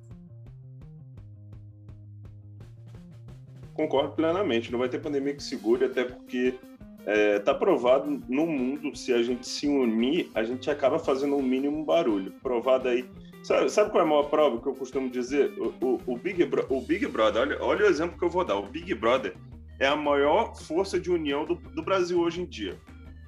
Concordo 3.72 4.12
plenamente. 4.12 4.70
Não 4.70 4.78
vai 4.78 4.88
ter 4.88 5.00
pandemia 5.00 5.34
que 5.34 5.42
segure, 5.42 5.86
até 5.86 6.04
porque 6.04 6.56
é, 7.06 7.38
tá 7.38 7.54
provado 7.54 8.22
no 8.28 8.46
mundo, 8.46 8.96
se 8.96 9.12
a 9.12 9.22
gente 9.22 9.46
se 9.46 9.66
unir, 9.66 10.30
a 10.34 10.42
gente 10.42 10.70
acaba 10.70 10.98
fazendo 10.98 11.36
um 11.36 11.42
mínimo 11.42 11.84
barulho. 11.84 12.32
Provado 12.42 12.88
aí. 12.88 13.04
Sabe, 13.42 13.68
sabe 13.70 13.90
qual 13.90 14.02
é 14.02 14.06
a 14.06 14.08
maior 14.08 14.24
prova 14.24 14.60
que 14.60 14.66
eu 14.66 14.74
costumo 14.74 15.10
dizer? 15.10 15.52
O, 15.58 15.74
o, 15.84 16.00
o 16.06 16.16
Big, 16.16 16.44
Bro, 16.44 16.66
o 16.70 16.80
Big 16.80 17.06
Brother, 17.06 17.42
olha, 17.42 17.58
olha 17.62 17.84
o 17.84 17.88
exemplo 17.88 18.18
que 18.18 18.24
eu 18.24 18.30
vou 18.30 18.44
dar. 18.44 18.56
O 18.56 18.66
Big 18.66 18.94
Brother 18.94 19.34
é 19.78 19.86
a 19.86 19.96
maior 19.96 20.56
força 20.56 20.98
de 20.98 21.10
união 21.10 21.44
do, 21.44 21.54
do 21.54 21.82
Brasil 21.82 22.18
hoje 22.20 22.40
em 22.40 22.46
dia 22.46 22.78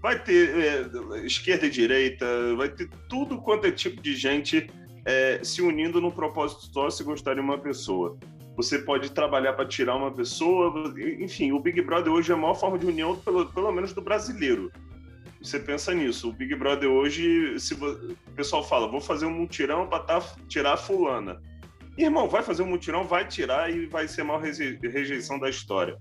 vai 0.06 0.22
ter 0.22 0.56
é, 0.56 1.26
esquerda 1.26 1.66
e 1.66 1.70
direita, 1.70 2.24
vai 2.56 2.68
ter 2.68 2.88
tudo 3.08 3.38
quanto 3.38 3.66
é 3.66 3.72
tipo 3.72 4.00
de 4.00 4.14
gente 4.14 4.70
é, 5.04 5.40
se 5.42 5.60
unindo 5.60 6.00
num 6.00 6.12
propósito 6.12 6.72
só 6.72 6.88
se 6.88 7.02
gostar 7.02 7.34
de 7.34 7.40
uma 7.40 7.58
pessoa. 7.58 8.16
Você 8.56 8.78
pode 8.78 9.12
trabalhar 9.12 9.52
para 9.52 9.66
tirar 9.66 9.96
uma 9.96 10.10
pessoa, 10.10 10.94
enfim, 11.18 11.52
o 11.52 11.60
Big 11.60 11.80
Brother 11.82 12.12
hoje 12.12 12.32
é 12.32 12.34
a 12.34 12.38
maior 12.38 12.54
forma 12.54 12.78
de 12.78 12.86
união, 12.86 13.14
pelo, 13.16 13.46
pelo 13.46 13.70
menos 13.70 13.92
do 13.92 14.00
brasileiro. 14.00 14.72
Você 15.42 15.60
pensa 15.60 15.94
nisso. 15.94 16.30
O 16.30 16.32
Big 16.32 16.54
Brother 16.54 16.88
hoje, 16.88 17.58
se 17.60 17.74
o 17.74 18.16
pessoal 18.34 18.64
fala, 18.64 18.88
vou 18.88 19.00
fazer 19.00 19.26
um 19.26 19.30
mutirão 19.30 19.86
para 19.86 20.00
tá, 20.00 20.22
tirar 20.48 20.72
a 20.72 20.76
fulana. 20.76 21.40
Irmão, 21.98 22.28
vai 22.28 22.42
fazer 22.42 22.62
um 22.62 22.66
mutirão, 22.66 23.04
vai 23.04 23.26
tirar 23.28 23.70
e 23.70 23.86
vai 23.86 24.08
ser 24.08 24.22
a 24.22 24.24
maior 24.24 24.42
rejeição 24.42 25.38
da 25.38 25.48
história. 25.48 25.98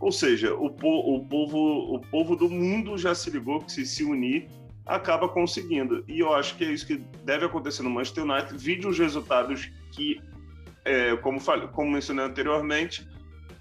Ou 0.00 0.10
seja, 0.10 0.54
o, 0.54 0.70
po 0.70 1.14
o, 1.14 1.26
povo, 1.26 1.94
o 1.94 2.00
povo 2.00 2.36
do 2.36 2.48
mundo 2.48 2.96
já 2.96 3.14
se 3.14 3.30
ligou 3.30 3.60
que 3.60 3.72
se 3.72 3.86
se 3.86 4.04
unir 4.04 4.48
acaba 4.86 5.28
conseguindo. 5.28 6.02
E 6.08 6.20
eu 6.20 6.34
acho 6.34 6.56
que 6.56 6.64
é 6.64 6.72
isso 6.72 6.86
que 6.86 6.96
deve 7.24 7.44
acontecer 7.44 7.82
no 7.82 7.90
Manchester 7.90 8.24
United. 8.24 8.56
Vide 8.56 8.86
os 8.86 8.98
resultados 8.98 9.70
que, 9.92 10.20
é, 10.88 11.16
como, 11.18 11.38
falei, 11.38 11.68
como 11.68 11.90
mencionei 11.90 12.24
anteriormente, 12.24 13.06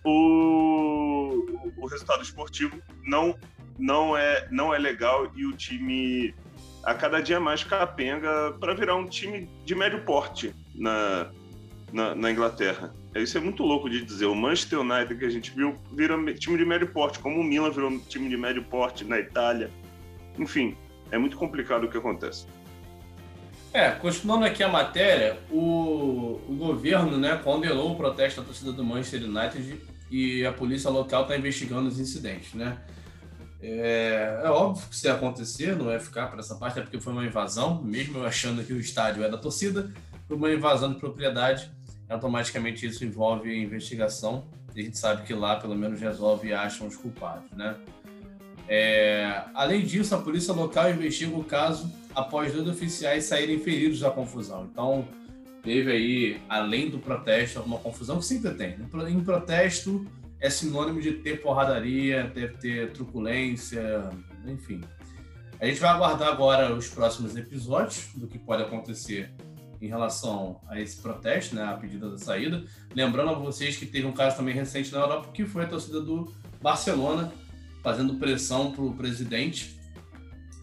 o, 0.03 1.45
o 1.77 1.87
resultado 1.87 2.23
esportivo 2.23 2.81
não, 3.03 3.37
não, 3.77 4.15
é, 4.15 4.47
não 4.49 4.73
é 4.73 4.77
legal 4.77 5.31
e 5.35 5.45
o 5.45 5.51
time 5.51 6.33
a 6.83 6.93
cada 6.93 7.21
dia 7.21 7.39
mais 7.39 7.63
capenga 7.63 8.55
para 8.59 8.73
virar 8.73 8.95
um 8.95 9.05
time 9.05 9.49
de 9.65 9.75
médio 9.75 10.03
porte 10.05 10.55
na, 10.73 11.29
na, 11.91 12.15
na 12.15 12.31
Inglaterra. 12.31 12.93
Isso 13.13 13.37
é 13.37 13.41
muito 13.41 13.63
louco 13.63 13.89
de 13.89 14.05
dizer. 14.05 14.25
O 14.25 14.35
Manchester 14.35 14.79
United 14.79 15.17
que 15.17 15.25
a 15.25 15.29
gente 15.29 15.51
viu 15.51 15.75
vira 15.91 16.15
time 16.35 16.57
de 16.57 16.63
médio 16.63 16.87
porte, 16.87 17.19
como 17.19 17.41
o 17.41 17.43
Milan 17.43 17.71
virou 17.71 17.99
time 17.99 18.29
de 18.29 18.37
médio 18.37 18.63
porte 18.63 19.03
na 19.03 19.19
Itália. 19.19 19.69
Enfim, 20.39 20.77
é 21.11 21.17
muito 21.17 21.35
complicado 21.35 21.85
o 21.85 21.89
que 21.89 21.97
acontece. 21.97 22.47
É, 23.73 23.91
continuando 23.91 24.45
aqui 24.45 24.63
a 24.63 24.67
matéria, 24.67 25.37
o, 25.51 26.41
o 26.47 26.55
governo 26.57 27.17
né, 27.17 27.39
condenou 27.43 27.91
o 27.91 27.95
protesto 27.95 28.41
da 28.41 28.47
torcida 28.47 28.71
do 28.71 28.83
Manchester 28.83 29.23
United 29.23 29.81
e 30.09 30.45
a 30.45 30.53
polícia 30.53 30.89
local 30.89 31.23
está 31.23 31.37
investigando 31.37 31.87
os 31.87 31.99
incidentes. 31.99 32.53
Né? 32.53 32.77
É, 33.61 34.41
é, 34.43 34.49
óbvio 34.49 34.87
que 34.87 34.95
se 34.95 35.07
acontecer, 35.09 35.75
não 35.75 35.91
é 35.91 35.99
ficar 35.99 36.27
para 36.27 36.39
essa 36.39 36.55
parte, 36.55 36.79
é 36.79 36.81
porque 36.81 36.99
foi 36.99 37.13
uma 37.13 37.25
invasão, 37.25 37.81
mesmo 37.83 38.19
eu 38.19 38.25
achando 38.25 38.63
que 38.63 38.73
o 38.73 38.79
estádio 38.79 39.23
é 39.23 39.29
da 39.29 39.37
torcida, 39.37 39.91
foi 40.27 40.37
uma 40.37 40.51
invasão 40.51 40.93
de 40.93 40.99
propriedade 40.99 41.71
automaticamente 42.09 42.85
isso 42.85 43.03
envolve 43.03 43.53
investigação. 43.53 44.45
E 44.75 44.81
a 44.81 44.83
gente 44.83 44.97
sabe 44.97 45.23
que 45.23 45.33
lá, 45.33 45.55
pelo 45.57 45.75
menos, 45.75 45.99
resolve 45.99 46.49
e 46.49 46.53
acham 46.53 46.87
os 46.87 46.95
culpados, 46.95 47.49
né? 47.51 47.75
É, 48.67 49.43
além 49.53 49.83
disso, 49.83 50.13
a 50.13 50.19
polícia 50.19 50.53
local 50.53 50.89
investiga 50.91 51.35
o 51.35 51.43
caso 51.43 51.91
após 52.17 52.51
dois 52.51 52.67
oficiais 52.67 53.25
saírem 53.25 53.59
feridos 53.59 53.99
da 53.99 54.09
confusão. 54.09 54.67
Então, 54.71 55.07
teve 55.61 55.91
aí, 55.91 56.41
além 56.49 56.89
do 56.89 56.97
protesto, 56.97 57.59
alguma 57.59 57.77
confusão 57.77 58.17
que 58.17 58.25
sempre 58.25 58.55
tem. 58.55 58.75
Em 59.07 59.23
protesto 59.23 60.03
é 60.39 60.49
sinônimo 60.49 60.99
de 60.99 61.13
ter 61.13 61.43
porradaria, 61.43 62.23
deve 62.33 62.57
ter 62.57 62.91
truculência, 62.91 64.09
enfim. 64.47 64.81
A 65.61 65.67
gente 65.67 65.79
vai 65.79 65.91
aguardar 65.91 66.29
agora 66.29 66.73
os 66.73 66.89
próximos 66.89 67.35
episódios 67.35 68.09
do 68.15 68.27
que 68.27 68.39
pode 68.39 68.63
acontecer 68.63 69.31
em 69.79 69.87
relação 69.87 70.59
a 70.67 70.81
esse 70.81 70.99
protesto, 70.99 71.53
né, 71.53 71.63
a 71.65 71.73
pedida 71.73 72.09
da 72.09 72.17
saída. 72.17 72.63
Lembrando 72.95 73.29
a 73.29 73.33
vocês 73.33 73.77
que 73.77 73.85
teve 73.85 74.07
um 74.07 74.11
caso 74.11 74.37
também 74.37 74.55
recente 74.55 74.91
na 74.91 75.01
Europa, 75.01 75.29
que 75.31 75.45
foi 75.45 75.65
a 75.65 75.67
torcida 75.67 76.01
do 76.01 76.33
Barcelona 76.59 77.31
fazendo 77.83 78.15
pressão 78.15 78.71
para 78.71 78.83
o 78.83 78.95
presidente 78.95 79.79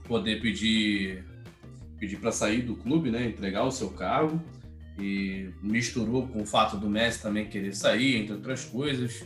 poder 0.09 0.41
pedir 0.41 1.25
pedir 2.05 2.19
para 2.19 2.31
sair 2.31 2.61
do 2.61 2.77
clube, 2.77 3.11
né, 3.11 3.25
entregar 3.25 3.65
o 3.65 3.71
seu 3.71 3.89
cargo 3.89 4.39
e 4.99 5.49
misturou 5.63 6.29
com 6.29 6.43
o 6.43 6.47
fato 6.47 6.77
do 6.77 6.89
Messi 6.89 7.23
também 7.23 7.47
querer 7.47 7.75
sair, 7.75 8.17
entre 8.17 8.35
outras 8.35 8.63
coisas. 8.63 9.25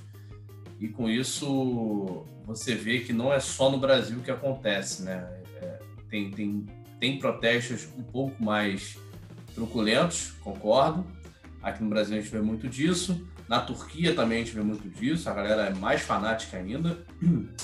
E 0.79 0.87
com 0.87 1.09
isso 1.11 2.25
você 2.47 2.77
vê 2.77 3.01
que 3.01 3.13
não 3.13 3.33
é 3.33 3.41
só 3.41 3.69
no 3.69 3.79
Brasil 3.79 4.21
que 4.21 4.31
acontece, 4.31 5.03
né? 5.03 5.29
É, 5.61 5.79
tem, 6.09 6.31
tem, 6.31 6.67
tem 7.01 7.19
protestos 7.19 7.89
um 7.99 8.03
pouco 8.03 8.43
mais 8.43 8.97
truculentos, 9.55 10.31
concordo. 10.41 11.05
Aqui 11.61 11.83
no 11.83 11.91
Brasil 11.91 12.17
a 12.17 12.21
gente 12.21 12.31
vê 12.31 12.41
muito 12.41 12.69
disso. 12.69 13.27
Na 13.49 13.61
Turquia 13.61 14.15
também 14.15 14.43
a 14.43 14.45
gente 14.45 14.55
vê 14.55 14.63
muito 14.63 14.89
disso. 14.89 15.29
A 15.29 15.35
galera 15.35 15.63
é 15.63 15.75
mais 15.75 16.03
fanática 16.03 16.57
ainda. 16.57 17.05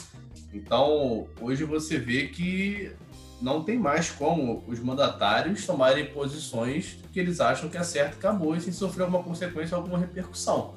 Então, 0.57 1.27
hoje 1.40 1.64
você 1.64 1.98
vê 1.98 2.29
que 2.29 2.92
não 3.40 3.62
tem 3.62 3.79
mais 3.79 4.11
como 4.11 4.64
os 4.66 4.79
mandatários 4.81 5.66
tomarem 5.66 6.07
posições 6.07 6.99
que 7.12 7.20
eles 7.20 7.40
acham 7.40 7.68
que 7.68 7.77
é 7.77 7.83
certo 7.83 8.14
e 8.14 8.18
acabou 8.18 8.57
e 8.57 8.61
sem 8.61 8.73
sofrer 8.73 9.03
alguma 9.03 9.23
consequência, 9.23 9.77
alguma 9.77 9.99
repercussão. 9.99 10.75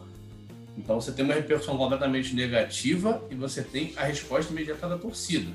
Então 0.77 0.99
você 1.01 1.11
tem 1.11 1.25
uma 1.25 1.33
repercussão 1.33 1.77
completamente 1.77 2.35
negativa 2.35 3.23
e 3.31 3.35
você 3.35 3.63
tem 3.63 3.93
a 3.97 4.03
resposta 4.03 4.51
imediata 4.51 4.87
da 4.87 4.97
torcida. 4.97 5.51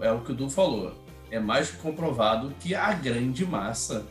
É 0.00 0.12
o 0.12 0.20
que 0.20 0.32
o 0.32 0.34
Du 0.34 0.48
falou. 0.48 0.94
É 1.30 1.40
mais 1.40 1.70
comprovado 1.70 2.54
que 2.60 2.74
a 2.74 2.92
grande 2.92 3.44
massa 3.44 4.06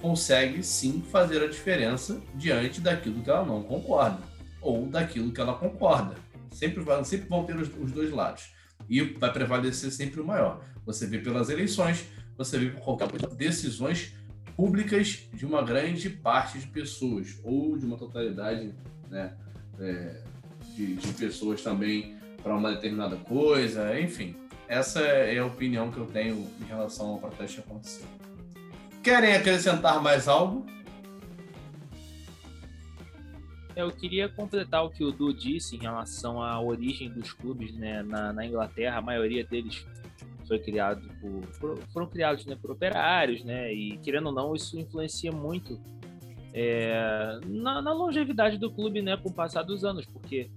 consegue 0.00 0.62
sim 0.62 1.02
fazer 1.10 1.42
a 1.42 1.48
diferença 1.48 2.20
diante 2.34 2.80
daquilo 2.80 3.22
que 3.22 3.30
ela 3.30 3.44
não 3.44 3.62
concorda 3.62 4.20
ou 4.60 4.86
daquilo 4.86 5.32
que 5.32 5.40
ela 5.40 5.54
concorda. 5.54 6.14
Sempre, 6.50 6.82
vai, 6.82 7.04
sempre 7.04 7.28
vão 7.28 7.44
ter 7.44 7.56
os, 7.56 7.68
os 7.78 7.92
dois 7.92 8.10
lados. 8.10 8.52
E 8.88 9.00
vai 9.02 9.32
prevalecer 9.32 9.90
sempre 9.92 10.20
o 10.20 10.24
maior. 10.24 10.60
Você 10.92 11.06
vê 11.06 11.18
pelas 11.18 11.48
eleições, 11.48 12.04
você 12.36 12.58
vê 12.58 12.70
por 12.70 12.80
qualquer 12.80 13.08
decisões 13.36 14.14
públicas 14.56 15.28
de 15.32 15.46
uma 15.46 15.62
grande 15.62 16.10
parte 16.10 16.58
de 16.58 16.66
pessoas, 16.66 17.38
ou 17.44 17.78
de 17.78 17.86
uma 17.86 17.96
totalidade 17.96 18.74
né, 19.08 19.32
é, 19.78 20.22
de, 20.74 20.96
de 20.96 21.12
pessoas 21.14 21.62
também 21.62 22.16
para 22.42 22.54
uma 22.54 22.72
determinada 22.72 23.16
coisa, 23.16 23.98
enfim. 24.00 24.36
Essa 24.68 25.00
é 25.00 25.38
a 25.38 25.46
opinião 25.46 25.90
que 25.90 25.98
eu 25.98 26.06
tenho 26.06 26.46
em 26.60 26.64
relação 26.64 27.08
ao 27.08 27.18
protesto 27.18 27.62
que 27.62 27.68
aconteceu. 27.68 28.06
Querem 29.02 29.34
acrescentar 29.34 30.02
mais 30.02 30.28
algo? 30.28 30.66
Eu 33.74 33.90
queria 33.90 34.28
completar 34.28 34.84
o 34.84 34.90
que 34.90 35.02
o 35.02 35.10
Du 35.10 35.32
disse 35.32 35.76
em 35.76 35.78
relação 35.78 36.42
à 36.42 36.60
origem 36.60 37.10
dos 37.10 37.32
clubes 37.32 37.74
né, 37.74 38.02
na, 38.02 38.32
na 38.32 38.44
Inglaterra. 38.44 38.98
A 38.98 39.02
maioria 39.02 39.44
deles 39.44 39.86
foi 40.50 40.58
criado 40.58 41.08
por, 41.20 41.46
por, 41.60 41.78
foram 41.92 42.08
criados 42.08 42.44
né, 42.44 42.58
por 42.60 42.72
operários, 42.72 43.44
né? 43.44 43.72
E 43.72 43.96
querendo 43.98 44.26
ou 44.26 44.32
não, 44.32 44.52
isso 44.52 44.76
influencia 44.76 45.30
muito 45.30 45.80
é, 46.52 47.38
na, 47.46 47.80
na, 47.80 47.92
longevidade 47.92 48.58
do 48.58 48.68
clube, 48.68 49.00
né, 49.00 49.16
com 49.16 49.28
o 49.28 49.32
passar 49.32 49.62
dos 49.62 49.84
anos, 49.84 50.04
porque 50.06 50.50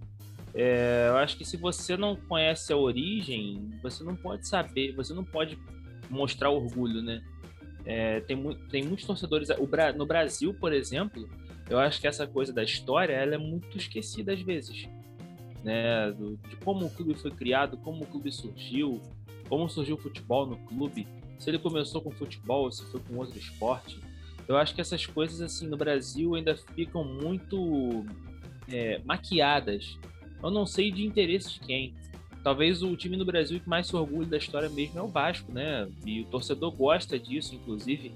é, 0.52 1.10
eu 1.10 1.18
acho 1.18 1.38
que 1.38 1.46
se 1.46 1.58
você 1.58 1.96
não 1.96 2.16
conhece 2.16 2.74
a 2.74 2.78
origem, 2.78 3.70
você 3.84 4.04
não 4.04 4.16
pode 4.16 4.48
saber, 4.48 4.96
você 4.96 5.14
não 5.14 5.24
pode 5.24 5.60
mostrar 6.10 6.50
orgulho, 6.50 7.04
né? 7.04 7.22
É, 7.86 8.20
tem, 8.22 8.42
tem 8.72 8.84
muitos 8.84 9.06
torcedores. 9.06 9.50
O, 9.52 9.70
no 9.96 10.08
Brasil, 10.08 10.56
por 10.56 10.74
exemplo, 10.74 11.30
eu 11.70 11.78
acho 11.78 12.02
que 12.02 12.08
essa 12.08 12.26
coisa 12.26 12.52
da 12.52 12.64
história 12.64 13.14
ela 13.14 13.36
é 13.36 13.38
muito 13.38 13.78
esquecida 13.78 14.34
às 14.34 14.42
vezes. 14.42 14.90
Né? 15.64 16.12
Do, 16.14 16.36
de 16.50 16.56
como 16.56 16.88
o 16.88 16.90
clube 16.90 17.14
foi 17.14 17.30
criado, 17.30 17.78
como 17.78 18.04
o 18.04 18.08
clube 18.08 18.32
surgiu, 18.32 19.00
como 19.54 19.70
surgiu 19.70 19.98
o 19.98 20.00
futebol 20.00 20.48
no 20.48 20.58
clube, 20.58 21.08
se 21.38 21.48
ele 21.48 21.60
começou 21.60 22.02
com 22.02 22.10
futebol, 22.10 22.72
se 22.72 22.84
foi 22.88 23.00
com 23.02 23.18
outro 23.18 23.38
esporte. 23.38 24.00
Eu 24.48 24.58
acho 24.58 24.74
que 24.74 24.82
essas 24.82 25.06
coisas 25.06 25.42
assim 25.42 25.68
no 25.68 25.78
Brasil 25.78 26.34
ainda 26.34 26.58
ficam 26.74 27.04
muito 27.04 28.04
é, 28.68 29.00
maquiadas. 29.06 29.96
Eu 30.42 30.50
não 30.50 30.66
sei 30.66 30.92
de 30.92 31.06
interesse 31.06 31.54
de 31.54 31.60
quem. 31.60 31.94
Talvez 32.44 32.82
o 32.82 32.98
time 32.98 33.16
no 33.16 33.24
Brasil 33.24 33.60
que 33.60 33.70
mais 33.70 33.86
se 33.86 33.96
orgulha 33.96 34.26
da 34.26 34.38
história 34.38 34.68
mesmo 34.70 34.98
é 34.98 35.04
o 35.04 35.08
Vasco, 35.08 35.52
né? 35.52 35.88
E 36.04 36.22
o 36.22 36.26
torcedor 36.26 36.72
gosta 36.72 37.20
disso, 37.20 37.54
inclusive. 37.54 38.12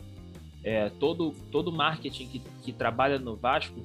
É, 0.63 0.89
todo 0.89 1.36
todo 1.52 1.71
marketing 1.71 2.30
que, 2.30 2.41
que 2.63 2.73
trabalha 2.73 3.19
no 3.19 3.36
Vasco 3.36 3.80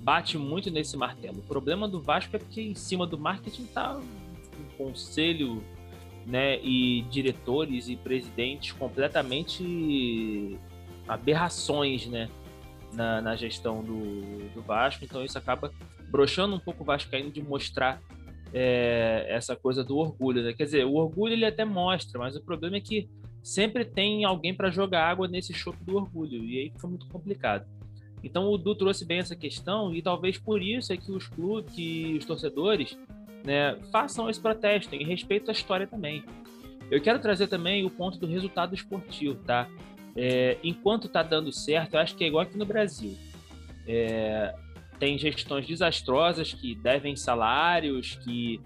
bate 0.00 0.36
muito 0.36 0.70
nesse 0.70 0.94
martelo. 0.94 1.38
O 1.38 1.42
problema 1.42 1.88
do 1.88 2.02
Vasco 2.02 2.36
é 2.36 2.38
porque 2.38 2.60
em 2.60 2.74
cima 2.74 3.06
do 3.06 3.16
marketing 3.16 3.64
tá 3.64 3.96
um 3.96 4.76
conselho 4.76 5.64
né, 6.28 6.60
e 6.62 7.02
diretores 7.10 7.88
e 7.88 7.96
presidentes 7.96 8.72
completamente 8.72 10.58
aberrações 11.08 12.06
né, 12.06 12.28
na, 12.92 13.22
na 13.22 13.34
gestão 13.34 13.82
do, 13.82 14.50
do 14.54 14.60
Vasco. 14.60 15.04
Então 15.04 15.24
isso 15.24 15.38
acaba 15.38 15.72
broxando 16.10 16.54
um 16.54 16.58
pouco 16.58 16.82
o 16.82 16.86
Vascaíno 16.86 17.30
de 17.30 17.42
mostrar 17.42 18.00
é, 18.52 19.26
essa 19.28 19.56
coisa 19.56 19.82
do 19.82 19.96
orgulho. 19.96 20.42
Né? 20.42 20.52
Quer 20.52 20.64
dizer, 20.64 20.84
o 20.84 20.94
orgulho 20.94 21.32
ele 21.32 21.46
até 21.46 21.64
mostra, 21.64 22.18
mas 22.18 22.36
o 22.36 22.42
problema 22.42 22.76
é 22.76 22.80
que 22.80 23.08
sempre 23.42 23.84
tem 23.84 24.26
alguém 24.26 24.54
para 24.54 24.70
jogar 24.70 25.08
água 25.08 25.26
nesse 25.26 25.54
choque 25.54 25.82
do 25.82 25.96
orgulho, 25.96 26.44
e 26.44 26.58
aí 26.58 26.70
fica 26.70 26.86
muito 26.86 27.06
complicado. 27.08 27.66
Então 28.22 28.50
o 28.50 28.58
Du 28.58 28.74
trouxe 28.74 29.06
bem 29.06 29.20
essa 29.20 29.34
questão, 29.34 29.94
e 29.94 30.02
talvez 30.02 30.36
por 30.36 30.60
isso 30.60 30.92
é 30.92 30.96
que 30.96 31.10
os 31.10 31.26
clubes, 31.26 31.72
que 31.72 32.16
os 32.18 32.26
torcedores 32.26 32.98
né, 33.44 33.76
façam 33.90 34.28
esse 34.28 34.40
protesto 34.40 34.94
em 34.94 35.04
respeito 35.04 35.50
à 35.50 35.52
história 35.52 35.86
também. 35.86 36.24
Eu 36.90 37.00
quero 37.00 37.18
trazer 37.18 37.48
também 37.48 37.84
o 37.84 37.90
ponto 37.90 38.18
do 38.18 38.26
resultado 38.26 38.74
esportivo, 38.74 39.36
tá? 39.44 39.68
É, 40.16 40.56
enquanto 40.64 41.06
está 41.06 41.22
dando 41.22 41.52
certo, 41.52 41.94
eu 41.94 42.00
acho 42.00 42.16
que 42.16 42.24
é 42.24 42.26
igual 42.26 42.42
aqui 42.42 42.56
no 42.56 42.64
Brasil. 42.64 43.16
É, 43.86 44.54
tem 44.98 45.16
gestões 45.18 45.66
desastrosas 45.66 46.52
que 46.52 46.74
devem 46.74 47.14
salários, 47.14 48.16
que 48.16 48.60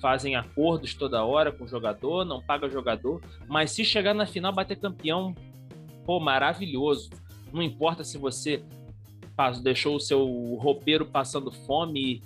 fazem 0.00 0.34
acordos 0.34 0.94
toda 0.94 1.24
hora 1.24 1.52
com 1.52 1.64
o 1.64 1.68
jogador, 1.68 2.24
não 2.24 2.42
paga 2.42 2.68
jogador, 2.68 3.22
mas 3.48 3.70
se 3.70 3.84
chegar 3.84 4.12
na 4.12 4.26
final 4.26 4.52
bater 4.52 4.76
campeão, 4.76 5.34
pô, 6.04 6.18
maravilhoso. 6.18 7.10
Não 7.52 7.62
importa 7.62 8.02
se 8.02 8.18
você 8.18 8.62
deixou 9.62 9.96
o 9.96 10.00
seu 10.00 10.24
roupeiro 10.60 11.06
passando 11.06 11.50
fome 11.50 12.20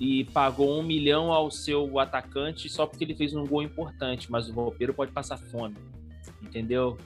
e 0.00 0.24
pagou 0.24 0.80
um 0.80 0.82
milhão 0.82 1.30
ao 1.30 1.50
seu 1.50 1.98
atacante 1.98 2.70
só 2.70 2.86
porque 2.86 3.04
ele 3.04 3.14
fez 3.14 3.34
um 3.34 3.46
gol 3.46 3.62
importante, 3.62 4.32
mas 4.32 4.48
o 4.48 4.52
roupeiro 4.52 4.94
pode 4.94 5.12
passar 5.12 5.36
fome, 5.36 5.76
entendeu? 6.42 6.96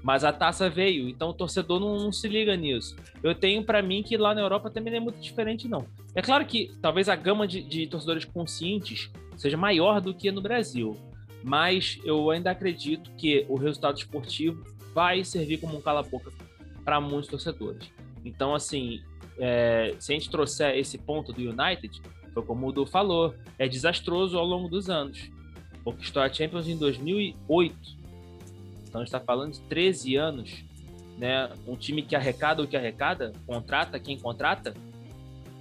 Mas 0.00 0.22
a 0.22 0.32
taça 0.32 0.70
veio, 0.70 1.08
então 1.08 1.30
o 1.30 1.34
torcedor 1.34 1.80
não, 1.80 1.98
não 1.98 2.12
se 2.12 2.28
liga 2.28 2.56
nisso. 2.56 2.94
Eu 3.20 3.34
tenho 3.34 3.64
para 3.64 3.82
mim 3.82 4.04
que 4.04 4.16
lá 4.16 4.32
na 4.32 4.40
Europa 4.40 4.70
também 4.70 4.92
não 4.92 4.98
é 4.98 5.00
muito 5.00 5.20
diferente, 5.20 5.66
não. 5.66 5.84
É 6.14 6.22
claro 6.22 6.46
que 6.46 6.72
talvez 6.80 7.08
a 7.08 7.16
gama 7.16 7.48
de, 7.48 7.60
de 7.60 7.88
torcedores 7.88 8.24
conscientes 8.24 9.10
seja 9.36 9.56
maior 9.56 10.00
do 10.00 10.14
que 10.14 10.30
no 10.30 10.40
Brasil, 10.40 10.96
mas 11.42 11.98
eu 12.04 12.30
ainda 12.30 12.52
acredito 12.52 13.10
que 13.16 13.44
o 13.48 13.56
resultado 13.56 13.98
esportivo 13.98 14.62
vai 14.94 15.24
servir 15.24 15.58
como 15.58 15.76
um 15.76 15.80
cala-boca 15.80 16.32
para 16.84 17.00
muitos 17.00 17.28
torcedores. 17.28 17.90
Então, 18.24 18.54
assim, 18.54 19.00
é, 19.38 19.94
se 19.98 20.12
a 20.12 20.14
gente 20.14 20.30
trouxer 20.30 20.76
esse 20.76 20.96
ponto 20.96 21.32
do 21.32 21.40
United, 21.40 22.00
foi 22.36 22.42
como 22.42 22.68
o 22.68 22.72
Du 22.72 22.84
falou, 22.84 23.34
é 23.58 23.66
desastroso 23.66 24.38
ao 24.38 24.44
longo 24.44 24.68
dos 24.68 24.90
anos. 24.90 25.30
Conquistou 25.82 26.22
a 26.22 26.30
Champions 26.30 26.68
em 26.68 26.76
2008, 26.76 27.74
então 28.86 29.02
está 29.02 29.18
falando 29.18 29.54
de 29.54 29.60
13 29.60 30.16
anos, 30.16 30.64
né? 31.16 31.48
Um 31.66 31.76
time 31.76 32.02
que 32.02 32.14
arrecada 32.14 32.62
o 32.62 32.68
que 32.68 32.76
arrecada, 32.76 33.32
contrata 33.46 33.98
quem 33.98 34.18
contrata, 34.18 34.74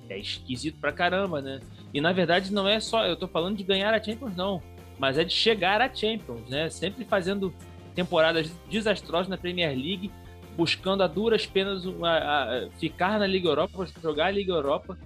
é 0.10 0.20
esquisito 0.20 0.78
pra 0.82 0.92
caramba, 0.92 1.42
né? 1.42 1.62
E 1.94 2.02
na 2.02 2.12
verdade 2.12 2.52
não 2.52 2.68
é 2.68 2.78
só, 2.82 3.06
eu 3.06 3.16
tô 3.16 3.28
falando 3.28 3.56
de 3.56 3.64
ganhar 3.64 3.94
a 3.94 4.04
Champions, 4.04 4.36
não, 4.36 4.62
mas 5.00 5.18
é 5.18 5.24
de 5.24 5.34
chegar 5.34 5.80
a 5.82 5.94
Champions, 5.94 6.50
né? 6.50 6.70
Sempre 6.70 7.06
fazendo 7.06 7.54
temporadas 7.94 8.52
desastrosas 8.70 9.30
na 9.30 9.38
Premier 9.38 9.70
League, 9.70 10.12
buscando 10.58 11.04
a 11.04 11.08
duras 11.08 11.46
penas 11.46 11.84
a, 12.04 12.66
a 12.66 12.70
ficar 12.72 13.18
na 13.18 13.28
Liga 13.28 13.48
Europa, 13.48 13.88
jogar 14.02 14.26
a 14.26 14.32
Liga 14.32 14.52
Europa, 14.52 14.98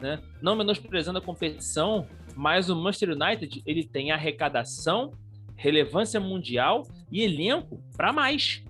né? 0.00 0.20
Não 0.40 0.56
menosprezando 0.56 1.18
a 1.18 1.22
competição, 1.22 2.06
mas 2.36 2.70
o 2.70 2.76
Manchester 2.76 3.10
United 3.10 3.62
ele 3.66 3.84
tem 3.84 4.12
arrecadação 4.12 5.12
relevância 5.56 6.18
mundial 6.18 6.86
e 7.12 7.22
elenco 7.22 7.82
para 7.96 8.12
mais, 8.12 8.64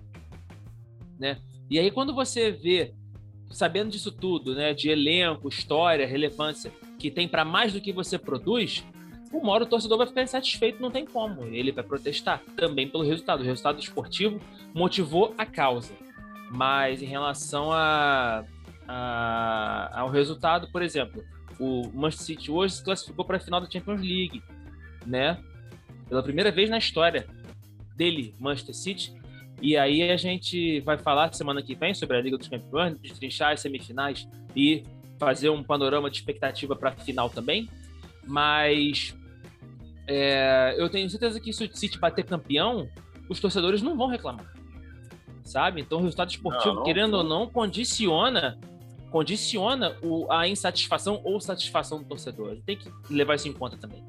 né? 1.17 1.39
E 1.69 1.79
aí 1.79 1.89
quando 1.89 2.13
você 2.13 2.51
vê, 2.51 2.93
sabendo 3.49 3.91
disso 3.91 4.11
tudo, 4.11 4.53
né, 4.53 4.73
de 4.73 4.89
elenco, 4.89 5.47
história, 5.47 6.05
relevância, 6.05 6.71
que 6.99 7.09
tem 7.09 7.27
para 7.27 7.45
mais 7.45 7.71
do 7.71 7.79
que 7.79 7.93
você 7.93 8.17
produz, 8.17 8.83
o 9.33 9.65
torcedor 9.65 9.97
vai 9.97 10.07
ficar 10.07 10.23
insatisfeito, 10.23 10.81
não 10.81 10.91
tem 10.91 11.05
como. 11.05 11.45
Ele 11.45 11.71
vai 11.71 11.83
protestar 11.83 12.43
também 12.55 12.87
pelo 12.87 13.03
resultado. 13.03 13.41
O 13.41 13.45
resultado 13.45 13.79
esportivo 13.79 14.39
motivou 14.73 15.33
a 15.37 15.45
causa. 15.45 15.93
Mas 16.51 17.01
em 17.01 17.05
relação 17.05 17.71
a, 17.71 18.43
a, 18.87 19.99
ao 19.99 20.09
resultado, 20.09 20.69
por 20.71 20.81
exemplo, 20.81 21.23
o 21.59 21.89
Manchester 21.93 22.37
City 22.37 22.51
hoje 22.51 22.75
se 22.75 22.83
classificou 22.83 23.25
para 23.25 23.37
a 23.37 23.39
final 23.39 23.61
da 23.61 23.69
Champions 23.69 24.01
League, 24.01 24.43
né? 25.05 25.37
pela 26.11 26.21
primeira 26.21 26.51
vez 26.51 26.69
na 26.69 26.77
história 26.77 27.25
dele, 27.95 28.35
Manchester 28.37 28.75
City. 28.75 29.13
E 29.61 29.77
aí 29.77 30.11
a 30.11 30.17
gente 30.17 30.81
vai 30.81 30.97
falar 30.97 31.33
semana 31.33 31.63
que 31.63 31.73
vem 31.73 31.93
sobre 31.93 32.17
a 32.17 32.21
Liga 32.21 32.37
dos 32.37 32.49
Campeões, 32.49 32.99
destrinchar 32.99 33.53
as 33.53 33.61
semifinais 33.61 34.27
e 34.53 34.83
fazer 35.17 35.49
um 35.49 35.63
panorama 35.63 36.09
de 36.09 36.17
expectativa 36.17 36.75
para 36.75 36.89
a 36.89 36.91
final 36.91 37.29
também. 37.29 37.69
Mas 38.27 39.15
é, 40.05 40.75
eu 40.77 40.89
tenho 40.89 41.09
certeza 41.09 41.39
que 41.39 41.53
se 41.53 41.63
o 41.63 41.73
City 41.73 41.97
bater 41.97 42.25
campeão, 42.25 42.89
os 43.29 43.39
torcedores 43.39 43.81
não 43.81 43.95
vão 43.95 44.07
reclamar. 44.07 44.53
Sabe? 45.45 45.79
Então 45.79 45.99
o 45.99 46.01
resultado 46.01 46.29
esportivo, 46.29 46.73
não, 46.73 46.75
não, 46.75 46.83
querendo 46.83 47.11
não. 47.11 47.19
ou 47.19 47.23
não, 47.23 47.47
condiciona 47.47 48.59
condiciona 49.11 49.97
o, 50.01 50.31
a 50.31 50.47
insatisfação 50.47 51.21
ou 51.23 51.39
satisfação 51.39 51.99
do 51.99 52.05
torcedor. 52.05 52.57
Tem 52.65 52.77
que 52.77 52.89
levar 53.09 53.35
isso 53.35 53.47
em 53.47 53.53
conta 53.53 53.77
também. 53.77 54.03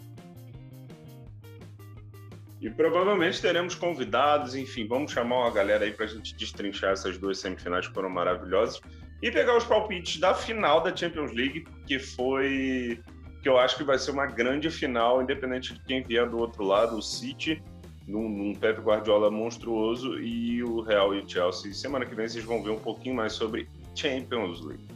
E 2.61 2.71
provavelmente 2.71 3.43
teremos 3.43 3.75
convidados, 3.75 4.55
enfim, 4.55 4.87
vamos 4.87 5.11
chamar 5.11 5.41
uma 5.41 5.51
galera 5.51 5.85
aí 5.85 5.91
para 5.91 6.05
a 6.05 6.09
gente 6.09 6.35
destrinchar 6.37 6.93
essas 6.93 7.19
duas 7.19 7.38
semifinais 7.38 7.88
que 7.88 7.93
foram 7.93 8.09
maravilhosas 8.09 8.81
e 9.21 9.33
pegar 9.33 9.57
os 9.57 9.65
palpites 9.65 10.21
da 10.21 10.33
final 10.33 10.81
da 10.81 10.95
Champions 10.95 11.33
League, 11.33 11.65
que 11.87 11.99
foi 11.99 13.01
que 13.43 13.49
eu 13.49 13.59
acho 13.59 13.77
que 13.77 13.83
vai 13.83 13.99
ser 13.99 14.12
uma 14.12 14.27
grande 14.27 14.71
final, 14.71 15.21
independente 15.21 15.75
de 15.75 15.81
quem 15.81 16.05
vier 16.05 16.31
do 16.31 16.38
outro 16.38 16.62
lado, 16.62 16.97
o 16.97 17.03
City, 17.03 17.61
num, 18.07 18.29
num 18.29 18.55
Pep 18.55 18.81
Guardiola 18.81 19.33
monstruoso, 19.33 20.21
e 20.21 20.62
o 20.62 20.81
Real 20.83 21.12
e 21.12 21.21
o 21.21 21.29
Chelsea. 21.29 21.75
Semana 21.75 22.07
que 22.07 22.15
vem 22.15 22.29
vocês 22.29 22.45
vão 22.45 22.62
ver 22.62 22.71
um 22.71 22.79
pouquinho 22.79 23.17
mais 23.17 23.33
sobre 23.33 23.69
Champions 23.97 24.65
League. 24.65 24.92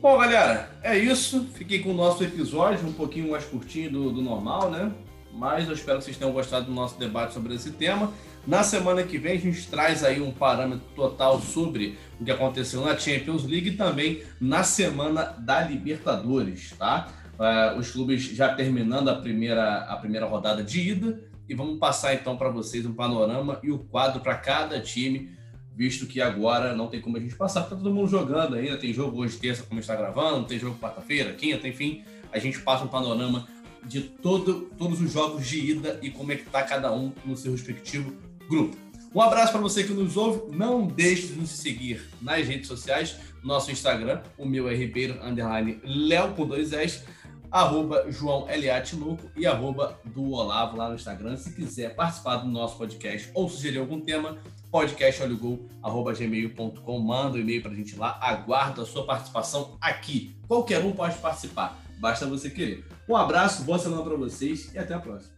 Bom, 0.00 0.18
galera, 0.18 0.70
é 0.82 0.98
isso. 0.98 1.46
Fiquei 1.54 1.80
com 1.80 1.90
o 1.90 1.94
nosso 1.94 2.24
episódio 2.24 2.88
um 2.88 2.92
pouquinho 2.92 3.30
mais 3.30 3.44
curtinho 3.44 3.90
do, 3.90 4.10
do 4.10 4.22
normal, 4.22 4.70
né? 4.70 4.92
mas 5.32 5.68
eu 5.68 5.74
espero 5.74 5.98
que 5.98 6.04
vocês 6.04 6.16
tenham 6.16 6.32
gostado 6.32 6.66
do 6.66 6.72
nosso 6.72 6.98
debate 6.98 7.32
sobre 7.32 7.54
esse 7.54 7.70
tema. 7.72 8.12
Na 8.46 8.62
semana 8.62 9.02
que 9.02 9.18
vem 9.18 9.36
a 9.36 9.40
gente 9.40 9.66
traz 9.68 10.02
aí 10.02 10.20
um 10.20 10.32
parâmetro 10.32 10.86
total 10.96 11.40
sobre 11.40 11.98
o 12.18 12.24
que 12.24 12.30
aconteceu 12.30 12.80
na 12.82 12.96
Champions 12.96 13.44
League 13.44 13.70
e 13.70 13.76
também 13.76 14.22
na 14.40 14.62
semana 14.62 15.34
da 15.38 15.62
Libertadores, 15.62 16.74
tá? 16.78 17.08
Uh, 17.38 17.78
os 17.78 17.90
clubes 17.90 18.22
já 18.22 18.54
terminando 18.54 19.08
a 19.08 19.16
primeira, 19.16 19.78
a 19.84 19.96
primeira 19.96 20.26
rodada 20.26 20.62
de 20.62 20.80
ida 20.80 21.20
e 21.48 21.54
vamos 21.54 21.78
passar 21.78 22.14
então 22.14 22.36
para 22.36 22.50
vocês 22.50 22.84
um 22.84 22.92
panorama 22.92 23.58
e 23.62 23.70
o 23.70 23.78
quadro 23.78 24.20
para 24.20 24.34
cada 24.34 24.80
time, 24.80 25.30
visto 25.76 26.06
que 26.06 26.20
agora 26.20 26.74
não 26.74 26.88
tem 26.88 27.00
como 27.00 27.16
a 27.16 27.20
gente 27.20 27.34
passar, 27.34 27.62
porque 27.62 27.74
tá 27.74 27.80
todo 27.80 27.94
mundo 27.94 28.08
jogando 28.08 28.56
ainda, 28.56 28.76
tem 28.76 28.92
jogo 28.92 29.22
hoje 29.22 29.38
terça 29.38 29.62
como 29.62 29.80
está 29.80 29.96
gravando, 29.96 30.46
tem 30.46 30.58
jogo 30.58 30.78
quarta-feira, 30.78 31.32
quinta, 31.32 31.66
enfim, 31.66 32.04
a 32.32 32.38
gente 32.38 32.60
passa 32.60 32.84
um 32.84 32.88
panorama 32.88 33.48
de 33.84 34.02
todo, 34.02 34.70
todos 34.76 35.00
os 35.00 35.12
jogos 35.12 35.46
de 35.46 35.58
ida 35.58 35.98
e 36.02 36.10
como 36.10 36.32
é 36.32 36.36
que 36.36 36.44
tá 36.44 36.62
cada 36.62 36.92
um 36.92 37.12
no 37.24 37.36
seu 37.36 37.52
respectivo 37.52 38.14
grupo. 38.48 38.76
Um 39.12 39.20
abraço 39.20 39.50
para 39.50 39.60
você 39.60 39.82
que 39.82 39.92
nos 39.92 40.16
ouve. 40.16 40.56
Não 40.56 40.86
deixe 40.86 41.28
de 41.28 41.32
nos 41.32 41.50
seguir 41.50 42.08
nas 42.22 42.46
redes 42.46 42.68
sociais. 42.68 43.16
Nosso 43.42 43.72
Instagram, 43.72 44.22
o 44.38 44.46
meu 44.46 44.68
é 44.68 44.74
Ribeiro, 44.74 45.18
underline 45.24 45.80
Léo 45.82 46.34
com 46.34 46.46
dois 46.46 46.72
S, 46.72 47.02
arroba 47.50 48.06
João 48.08 48.48
Eliatinoco 48.48 49.28
e 49.36 49.46
arroba 49.46 49.98
do 50.04 50.30
Olavo 50.30 50.76
lá 50.76 50.88
no 50.88 50.94
Instagram. 50.94 51.36
Se 51.36 51.52
quiser 51.52 51.96
participar 51.96 52.36
do 52.36 52.48
nosso 52.48 52.78
podcast 52.78 53.28
ou 53.34 53.48
sugerir 53.48 53.78
algum 53.78 54.00
tema, 54.00 54.38
podcastolhogol.gmail.com. 54.70 56.98
Manda 56.98 57.36
um 57.36 57.40
e-mail 57.40 57.62
para 57.62 57.72
a 57.72 57.74
gente 57.74 57.96
lá. 57.96 58.18
Aguardo 58.20 58.82
a 58.82 58.86
sua 58.86 59.04
participação 59.04 59.76
aqui. 59.80 60.36
Qualquer 60.46 60.84
um 60.84 60.92
pode 60.92 61.16
participar. 61.18 61.78
Basta 61.98 62.26
você 62.26 62.50
querer. 62.50 62.84
Um 63.08 63.16
abraço, 63.16 63.64
boa 63.64 63.78
semana 63.78 64.02
para 64.02 64.16
vocês 64.16 64.72
e 64.74 64.78
até 64.78 64.94
a 64.94 64.98
próxima. 64.98 65.32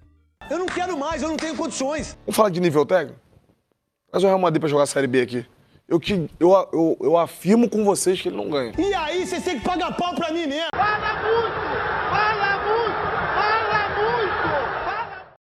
Eu 0.50 0.58
não 0.58 0.66
quero 0.66 0.98
mais, 0.98 1.22
eu 1.22 1.28
não 1.28 1.36
tenho 1.36 1.56
condições. 1.56 2.18
Vamos 2.26 2.36
falar 2.36 2.50
de 2.50 2.60
nível 2.60 2.84
técnico? 2.84 3.18
Traz 4.10 4.22
o 4.22 4.26
Real 4.26 4.38
Madrid 4.38 4.60
pra 4.60 4.68
jogar 4.68 4.84
a 4.84 4.86
Série 4.86 5.06
B 5.06 5.22
aqui. 5.22 5.46
Eu, 5.88 5.98
que, 5.98 6.28
eu, 6.38 6.50
eu, 6.72 6.96
eu 7.00 7.16
afirmo 7.16 7.68
com 7.68 7.84
vocês 7.84 8.20
que 8.20 8.28
ele 8.28 8.36
não 8.36 8.48
ganha. 8.48 8.72
E 8.78 8.94
aí, 8.94 9.26
vocês 9.26 9.42
têm 9.44 9.58
que 9.58 9.64
pagar 9.64 9.96
pau 9.96 10.14
pra 10.14 10.32
mim 10.32 10.46
mesmo. 10.46 10.68
Vagabundo! 10.74 11.61